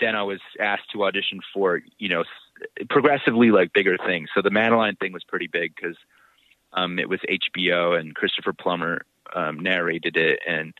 [0.00, 2.24] then I was asked to audition for, you know,
[2.88, 4.30] progressively like bigger things.
[4.34, 5.96] So the Madeline thing was pretty big because
[6.72, 9.02] um, it was HBO and Christopher Plummer
[9.34, 10.74] um, narrated it, and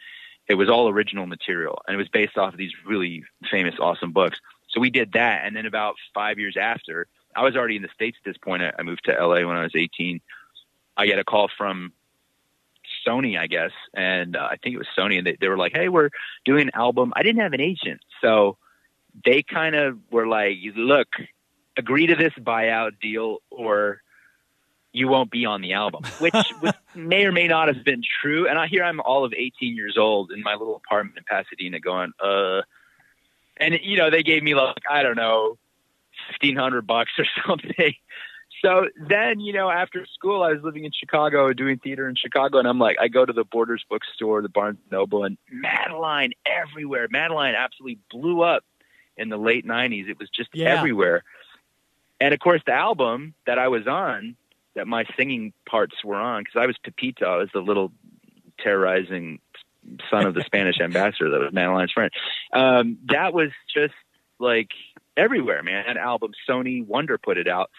[0.49, 4.13] it was all original material, and it was based off of these really famous, awesome
[4.13, 4.39] books.
[4.69, 7.07] So we did that, and then about five years after,
[7.37, 8.63] I was already in the states at this point.
[8.63, 10.21] I, I moved to LA when I was 18.
[10.97, 11.93] I get a call from
[13.07, 15.73] Sony, I guess, and uh, I think it was Sony, and they, they were like,
[15.73, 16.11] "Hey, we're
[16.45, 18.59] doing an album." I didn't have an agent, so
[19.25, 21.09] they kind of were like, "Look,
[21.77, 24.03] agree to this buyout deal, or
[24.93, 28.49] you won't be on the album," which, which may or may not have been true.
[28.49, 31.81] And I here I'm all of 18 years old in my little apartment in Pasadena,
[31.81, 32.63] going, "Uh,"
[33.57, 35.59] and you know, they gave me like I don't know,
[36.29, 37.95] fifteen hundred bucks or something
[38.63, 42.59] so then, you know, after school, I was living in Chicago, doing theater in Chicago,
[42.59, 47.09] and I'm like, I go to the Borders bookstore, the Barnes Noble, and Madeline everywhere.
[47.11, 48.65] Madeline absolutely blew up
[49.17, 50.09] in the late '90s.
[50.09, 50.79] It was just yeah.
[50.79, 51.25] everywhere.
[52.21, 54.37] And of course, the album that I was on,
[54.75, 57.93] that my singing parts were on, because I was Pepito, I was the little
[58.59, 59.41] terrorizing
[60.11, 62.11] son of the Spanish ambassador that was Madeline's friend.
[62.53, 63.95] Um, that was just
[64.39, 64.71] like
[65.17, 65.85] everywhere, man.
[65.87, 67.71] That album, Sony Wonder put it out,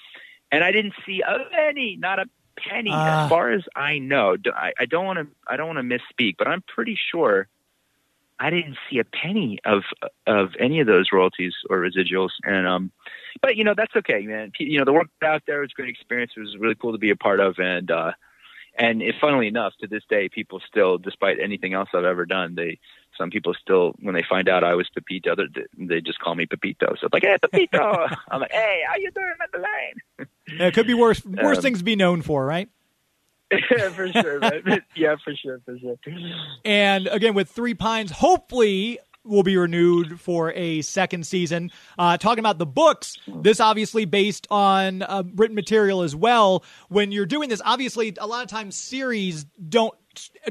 [0.52, 2.26] and I didn't see a penny, not a
[2.58, 3.24] penny, Ah.
[3.26, 4.36] as far as I know.
[4.56, 7.48] I don't want to, I don't want to misspeak, but I'm pretty sure
[8.40, 9.84] I didn't see a penny of
[10.26, 12.32] of any of those royalties or residuals.
[12.44, 12.92] And um,
[13.42, 14.52] but you know that's okay, man.
[14.60, 16.32] You know the work out there was a great experience.
[16.36, 18.12] It was really cool to be a part of, and uh,
[18.78, 22.56] and it, funnily enough, to this day, people still, despite anything else I've ever done,
[22.56, 22.80] they
[23.18, 26.46] some people still, when they find out I was Pepito, they- they just call me
[26.46, 26.88] Pepito.
[27.00, 28.08] So it's like, hey, Pepito.
[28.32, 30.28] I'm like, hey, how you doing, Madeleine?
[30.60, 31.24] Yeah, it could be worse.
[31.26, 32.70] Worse Um, things to be known for, right?
[33.96, 34.82] for sure, man.
[34.96, 35.96] Yeah, for sure, for sure.
[36.64, 41.72] And again, with Three Pines, hopefully will be renewed for a second season.
[41.98, 46.64] Uh, talking about the books, this obviously based on uh, written material as well.
[46.90, 49.94] When you're doing this, obviously, a lot of times series don't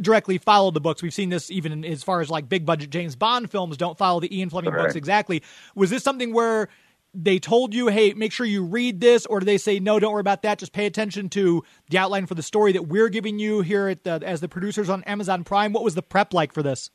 [0.01, 1.03] directly follow the books.
[1.03, 4.21] We've seen this even as far as like big budget James Bond films don't follow
[4.21, 5.43] the Ian Fleming books exactly.
[5.75, 6.69] Was this something where
[7.13, 10.13] they told you, hey, make sure you read this, or do they say, no, don't
[10.13, 10.59] worry about that.
[10.59, 14.05] Just pay attention to the outline for the story that we're giving you here at
[14.05, 15.73] the, as the producers on Amazon Prime?
[15.73, 16.91] What was the prep like for this?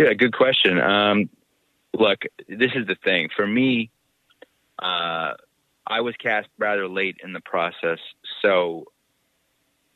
[0.00, 0.80] Yeah, good question.
[0.80, 1.28] Um,
[1.92, 3.28] look, this is the thing.
[3.36, 3.90] For me,
[4.78, 5.34] uh,
[5.86, 7.98] I was cast rather late in the process,
[8.40, 8.86] so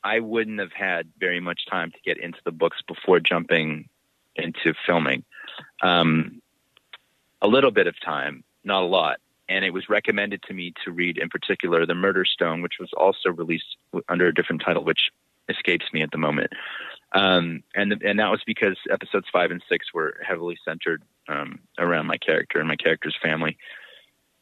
[0.03, 3.89] I wouldn't have had very much time to get into the books before jumping
[4.37, 5.25] into filming.
[5.81, 6.43] Um,
[7.41, 9.21] a little bit of time, not a lot.
[9.49, 12.91] And it was recommended to me to read, in particular, The Murder Stone, which was
[12.95, 13.79] also released
[14.11, 15.09] under a different title, which
[15.49, 16.53] escapes me at the moment.
[17.15, 22.07] Um, and and that was because episodes five and six were heavily centered um, around
[22.07, 23.57] my character and my character's family.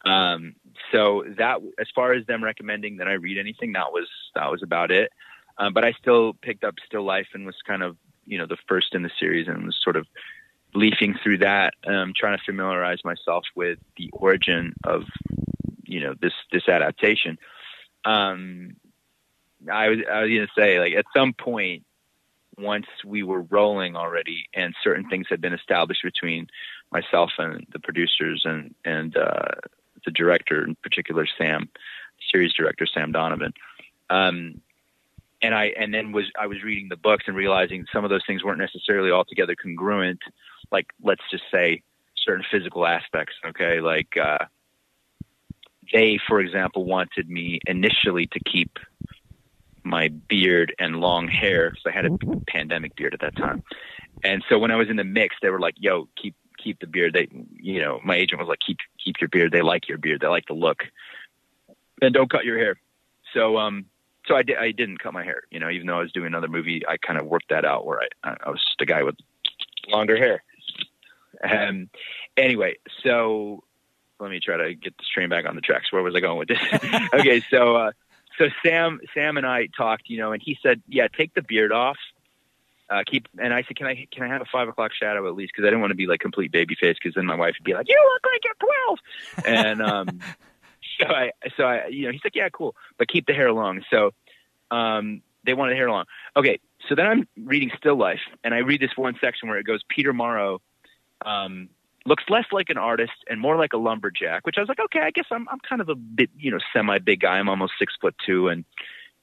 [0.05, 0.57] Um,
[0.91, 4.63] so that, as far as them recommending that I read anything, that was that was
[4.63, 5.13] about it.
[5.59, 8.57] Um, but I still picked up Still Life and was kind of you know the
[8.67, 10.07] first in the series and was sort of
[10.75, 15.05] leafing through that, um, trying to familiarize myself with the origin of
[15.85, 17.39] you know this this adaptation.
[18.07, 18.77] Um,
[19.71, 21.85] I was I was gonna say like at some point
[22.63, 26.47] once we were rolling already and certain things had been established between
[26.91, 29.49] myself and the producers and and uh,
[30.05, 31.69] the director in particular Sam
[32.31, 33.53] series director Sam Donovan.
[34.11, 34.61] Um,
[35.43, 38.23] and I and then was I was reading the books and realizing some of those
[38.27, 40.21] things weren't necessarily altogether congruent.
[40.71, 41.83] Like let's just say
[42.17, 43.81] certain physical aspects okay?
[43.81, 44.45] Like uh,
[45.93, 48.79] they for example wanted me initially to keep
[49.85, 52.17] my beard and long hair because I had a
[52.47, 53.63] pandemic beard at that time.
[54.25, 56.87] And so when I was in the mix, they were like, "Yo, keep keep the
[56.87, 59.53] beard." They, you know, my agent was like, "Keep keep your beard.
[59.53, 60.21] They like your beard.
[60.21, 60.85] They like the look,
[62.01, 62.77] and don't cut your hair."
[63.35, 63.87] So um,
[64.27, 65.43] so I, di- I didn't cut my hair.
[65.51, 67.87] You know, even though I was doing another movie, I kind of worked that out
[67.87, 69.17] where I I I was just a guy with
[69.89, 70.43] longer hair.
[71.43, 71.91] Um,
[72.37, 73.65] anyway, so
[74.21, 75.93] let me try to get this train back on the tracks.
[75.93, 76.61] Where was I going with this?
[77.15, 77.93] okay, so uh,
[78.39, 81.73] so Sam Sam and I talked, you know, and he said, "Yeah, take the beard
[81.73, 81.97] off."
[82.91, 85.35] Uh, keep and I said, "Can I can I have a five o'clock shadow at
[85.35, 86.97] least?" Because I didn't want to be like complete baby face.
[87.03, 88.97] Because then my wife would be like, "You look like you're
[89.45, 89.47] 12.
[89.47, 90.21] And um,
[91.01, 93.83] so I so I you know he's like, "Yeah, cool, but keep the hair long."
[93.91, 94.13] So
[94.71, 96.05] um, they wanted hair long.
[96.37, 99.67] Okay, so then I'm reading Still Life, and I read this one section where it
[99.67, 100.61] goes, Peter Morrow
[101.25, 101.69] um,
[102.07, 105.01] looks less like an artist and more like a lumberjack, which I was like, okay,
[105.01, 107.39] I guess I'm I'm kind of a bit you know semi big guy.
[107.39, 108.65] I'm almost six foot two, and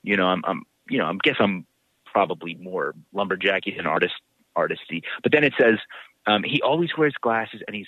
[0.03, 1.65] you know I'm I'm you know I guess I'm
[2.05, 4.15] probably more lumberjacky than artist
[4.57, 5.03] artisty.
[5.23, 5.79] But then it says
[6.25, 7.87] um, he always wears glasses and he's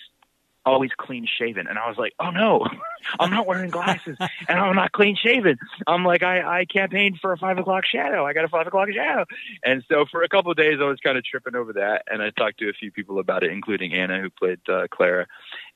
[0.66, 1.68] always clean shaven.
[1.68, 2.66] And I was like, oh no,
[3.20, 5.58] I'm not wearing glasses and I'm not clean shaven.
[5.88, 8.26] I'm like, I, I campaigned for a five o'clock shadow.
[8.26, 9.26] I got a five o'clock shadow.
[9.64, 12.04] And so for a couple of days, I was kind of tripping over that.
[12.08, 15.28] And I talked to a few people about it, including Anna, who played uh, Clara.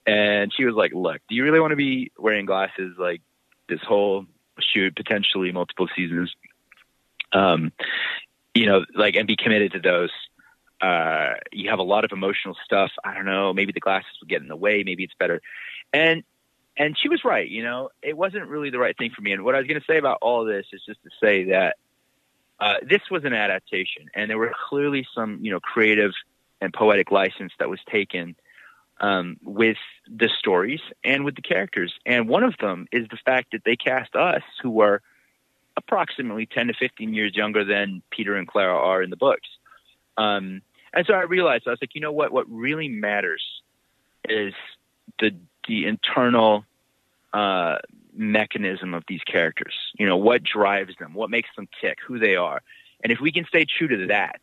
[0.05, 3.21] And she was like, look, do you really want to be wearing glasses like
[3.67, 4.25] this whole
[4.59, 6.33] shoot, potentially multiple seasons?
[7.33, 7.71] Um,
[8.53, 10.11] you know, like, and be committed to those
[10.81, 12.91] uh, you have a lot of emotional stuff.
[13.03, 13.53] I don't know.
[13.53, 14.83] Maybe the glasses would get in the way.
[14.83, 15.41] Maybe it's better.
[15.93, 16.23] And
[16.77, 17.47] and she was right.
[17.47, 19.31] You know, it wasn't really the right thing for me.
[19.31, 21.77] And what I was going to say about all this is just to say that
[22.59, 26.11] uh, this was an adaptation, and there were clearly some you know creative
[26.61, 28.35] and poetic license that was taken
[28.99, 31.93] um, with the stories and with the characters.
[32.05, 35.01] And one of them is the fact that they cast us, who are
[35.77, 39.47] approximately 10 to 15 years younger than Peter and Clara are in the books.
[40.17, 40.61] Um,
[40.93, 42.31] and so I realized I was like, you know what?
[42.31, 43.43] What really matters
[44.27, 44.53] is
[45.19, 45.35] the
[45.67, 46.65] the internal
[47.33, 47.77] uh,
[48.15, 49.73] mechanism of these characters.
[49.97, 52.61] You know, what drives them, what makes them tick, who they are,
[53.03, 54.39] and if we can stay true to that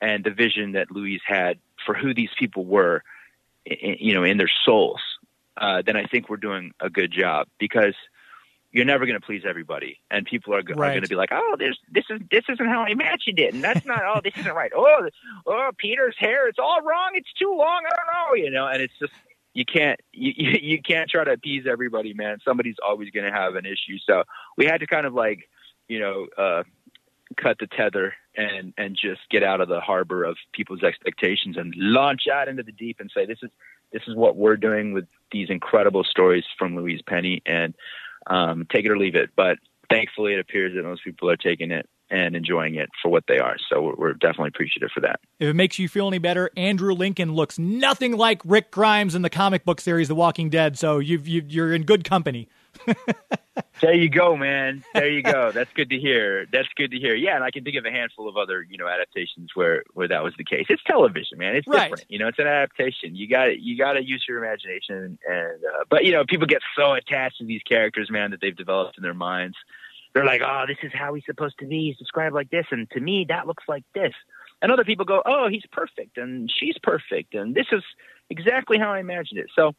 [0.00, 3.02] and the vision that Louise had for who these people were,
[3.70, 5.00] i- you know, in their souls,
[5.56, 7.94] uh, then I think we're doing a good job because
[8.76, 11.30] you're never going to please everybody, and people are, go- are going to be like,
[11.32, 14.02] "Oh, this this is this isn't how I imagined it, and that's not.
[14.04, 14.70] oh, this isn't right.
[14.76, 15.08] Oh,
[15.46, 17.12] oh, Peter's hair, it's all wrong.
[17.14, 17.82] It's too long.
[17.86, 19.14] I don't know, you know." And it's just
[19.54, 22.38] you can't you you, you can't try to appease everybody, man.
[22.44, 23.96] Somebody's always going to have an issue.
[24.06, 24.24] So
[24.58, 25.48] we had to kind of like,
[25.88, 26.62] you know, uh,
[27.42, 31.72] cut the tether and and just get out of the harbor of people's expectations and
[31.76, 33.50] launch out into the deep and say, "This is
[33.90, 37.74] this is what we're doing with these incredible stories from Louise Penny and
[38.26, 39.30] um, take it or leave it.
[39.36, 39.58] But
[39.90, 43.38] thankfully, it appears that most people are taking it and enjoying it for what they
[43.38, 43.56] are.
[43.68, 45.20] So we're, we're definitely appreciative for that.
[45.40, 49.22] If it makes you feel any better, Andrew Lincoln looks nothing like Rick Grimes in
[49.22, 52.48] the comic book series The Walking Dead, so you, you're in good company.
[53.82, 54.84] There you go, man.
[54.94, 55.52] There you go.
[55.52, 56.46] That's good to hear.
[56.50, 57.14] That's good to hear.
[57.14, 60.08] Yeah, and I can think of a handful of other, you know, adaptations where where
[60.08, 60.64] that was the case.
[60.70, 61.56] It's television, man.
[61.56, 61.90] It's Right.
[61.90, 62.04] different.
[62.10, 63.14] You know, it's an adaptation.
[63.14, 65.18] You got you got to use your imagination.
[65.28, 68.56] And uh, but you know, people get so attached to these characters, man, that they've
[68.56, 69.56] developed in their minds.
[70.14, 71.88] They're like, oh, this is how he's supposed to be.
[71.88, 74.14] He's described like this, and to me, that looks like this.
[74.62, 77.82] And other people go, oh, he's perfect, and she's perfect, and this is
[78.30, 79.50] exactly how I imagined it.
[79.54, 79.74] So,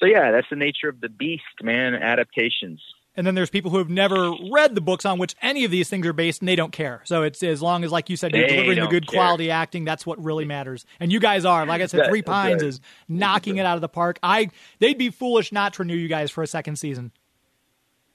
[0.00, 1.94] so yeah, that's the nature of the beast, man.
[1.94, 2.80] Adaptations.
[3.16, 5.88] And then there's people who have never read the books on which any of these
[5.88, 7.00] things are based, and they don't care.
[7.04, 9.20] So it's as long as, like you said, you're They delivering the good care.
[9.20, 9.84] quality acting.
[9.84, 10.84] That's what really matters.
[10.98, 11.64] And you guys are.
[11.64, 14.18] Like I said, That- Three Pines is knocking it out of the park.
[14.22, 17.12] I they'd be foolish not to renew you guys for a second season.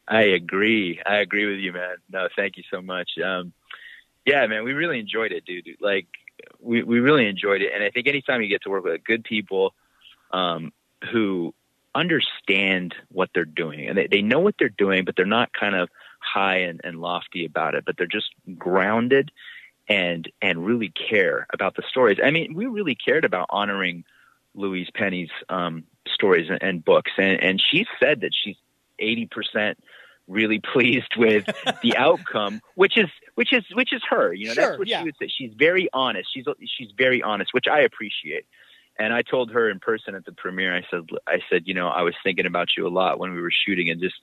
[0.05, 0.99] I agree.
[1.05, 1.95] I agree with you, man.
[2.11, 3.11] No, thank you so much.
[3.23, 3.53] Um,
[4.25, 5.65] yeah, man, we really enjoyed it, dude.
[5.79, 6.07] Like,
[6.59, 9.23] we we really enjoyed it, and I think anytime you get to work with good
[9.23, 9.73] people
[10.31, 10.73] um,
[11.11, 11.53] who
[11.99, 15.75] understand what they're doing, and they, they know what they're doing, but they're not kind
[15.75, 15.89] of
[16.19, 19.31] high and, and lofty about it, but they're just grounded
[19.87, 22.19] and and really care about the stories.
[22.23, 24.03] I mean, we really cared about honoring
[24.55, 28.57] Louise Penny's um, stories and, and books, and and she said that she's
[28.99, 29.79] eighty percent
[30.27, 31.45] really pleased with
[31.83, 34.33] the outcome, which is which is which is her.
[34.33, 34.99] You know, Sure, that's what yeah.
[34.99, 35.27] she would say.
[35.27, 36.29] She's very honest.
[36.33, 36.45] She's
[36.77, 38.45] she's very honest, which I appreciate.
[38.99, 40.75] And I told her in person at the premiere.
[40.75, 43.41] I said, I said, you know, I was thinking about you a lot when we
[43.41, 44.17] were shooting, and just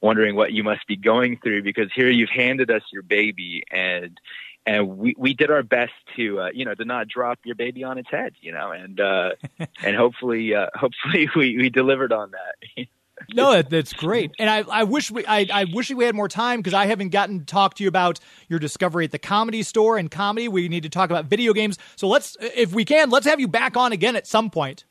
[0.00, 4.20] wondering what you must be going through because here you've handed us your baby and
[4.66, 7.84] and we we did our best to uh, you know to not drop your baby
[7.84, 9.30] on its head you know and uh
[9.82, 12.86] and hopefully uh hopefully we we delivered on that
[13.32, 16.28] No, that, that's great, and I, I wish we I, I wish we had more
[16.28, 19.62] time because I haven't gotten to talk to you about your discovery at the comedy
[19.62, 20.48] store and comedy.
[20.48, 21.78] We need to talk about video games.
[21.96, 24.84] So let's, if we can, let's have you back on again at some point.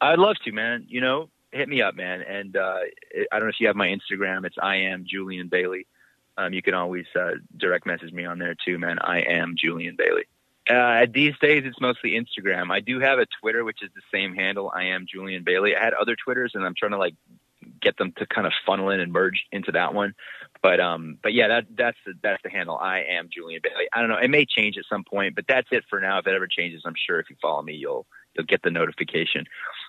[0.00, 0.86] I'd love to, man.
[0.88, 2.22] You know, hit me up, man.
[2.22, 2.78] And uh,
[3.32, 4.44] I don't know if you have my Instagram.
[4.44, 5.86] It's I am Julian Bailey.
[6.38, 8.98] Um, you can always uh, direct message me on there too, man.
[9.00, 10.24] I am Julian Bailey.
[10.68, 12.70] Uh, these days, it's mostly Instagram.
[12.70, 14.70] I do have a Twitter, which is the same handle.
[14.74, 15.76] I am Julian Bailey.
[15.76, 17.14] I had other Twitters, and I'm trying to like
[17.80, 20.14] get them to kind of funnel in and merge into that one.
[20.62, 22.76] But um, but yeah, that that's the that's the handle.
[22.76, 23.88] I am Julian Bailey.
[23.92, 24.18] I don't know.
[24.18, 26.18] It may change at some point, but that's it for now.
[26.18, 29.44] If it ever changes, I'm sure if you follow me, you'll you'll get the notification.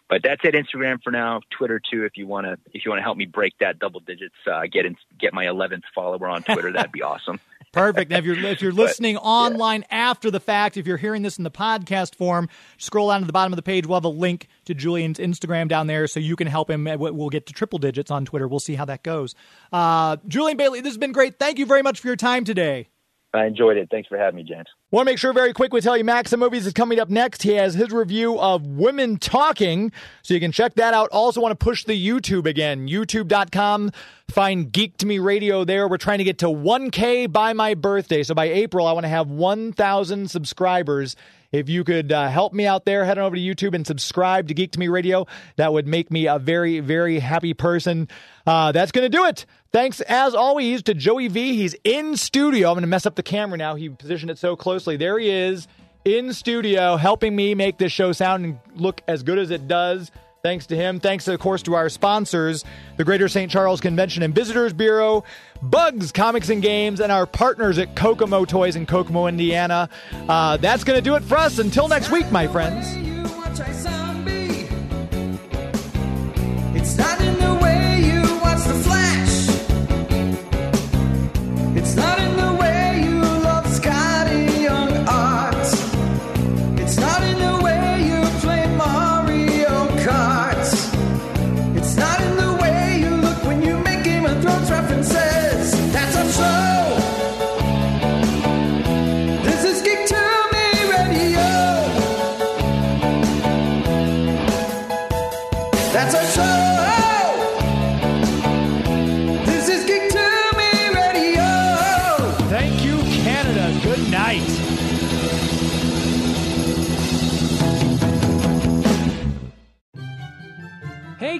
[0.09, 0.53] But that's it.
[0.53, 1.41] Instagram for now.
[1.49, 2.05] Twitter too.
[2.05, 4.63] If you want to if you want to help me break that double digits, uh,
[4.71, 6.71] get in, get my 11th follower on Twitter.
[6.71, 7.39] That'd be awesome.
[7.77, 8.11] Perfect.
[8.11, 11.43] Now, if you're if you're listening online after the fact, if you're hearing this in
[11.43, 13.85] the podcast form, scroll down to the bottom of the page.
[13.85, 16.85] We'll have a link to Julian's Instagram down there, so you can help him.
[16.85, 18.47] We'll we'll get to triple digits on Twitter.
[18.47, 19.35] We'll see how that goes.
[19.71, 21.39] Uh, Julian Bailey, this has been great.
[21.39, 22.89] Thank you very much for your time today.
[23.33, 23.89] I enjoyed it.
[23.91, 24.67] Thanks for having me, James.
[24.89, 27.43] Want to make sure very quick we tell you Maxim Movies is coming up next.
[27.43, 31.09] He has his review of Women Talking, so you can check that out.
[31.11, 33.91] Also want to push the YouTube again, youtube.com.
[34.29, 35.87] Find Geek to Me Radio there.
[35.87, 38.23] We're trying to get to 1K by my birthday.
[38.23, 41.15] So by April, I want to have 1,000 subscribers.
[41.51, 44.49] If you could uh, help me out there, head on over to YouTube and subscribe
[44.49, 45.27] to Geek to Me Radio.
[45.55, 48.09] That would make me a very, very happy person.
[48.45, 49.45] Uh, that's going to do it.
[49.71, 51.55] Thanks, as always, to Joey V.
[51.55, 52.69] He's in studio.
[52.69, 53.75] I'm going to mess up the camera now.
[53.75, 54.97] He positioned it so closely.
[54.97, 55.67] There he is
[56.05, 60.09] in studio, helping me make this show sound and look as good as it does.
[60.41, 61.01] Thanks to him.
[61.01, 62.63] Thanks, of course, to our sponsors,
[62.95, 63.51] the Greater St.
[63.51, 65.25] Charles Convention and Visitors Bureau,
[65.61, 69.89] Bug's Comics and Games, and our partners at Kokomo Toys in Kokomo, Indiana.
[70.29, 71.59] Uh, that's going to do it for us.
[71.59, 72.87] Until next week, my friends.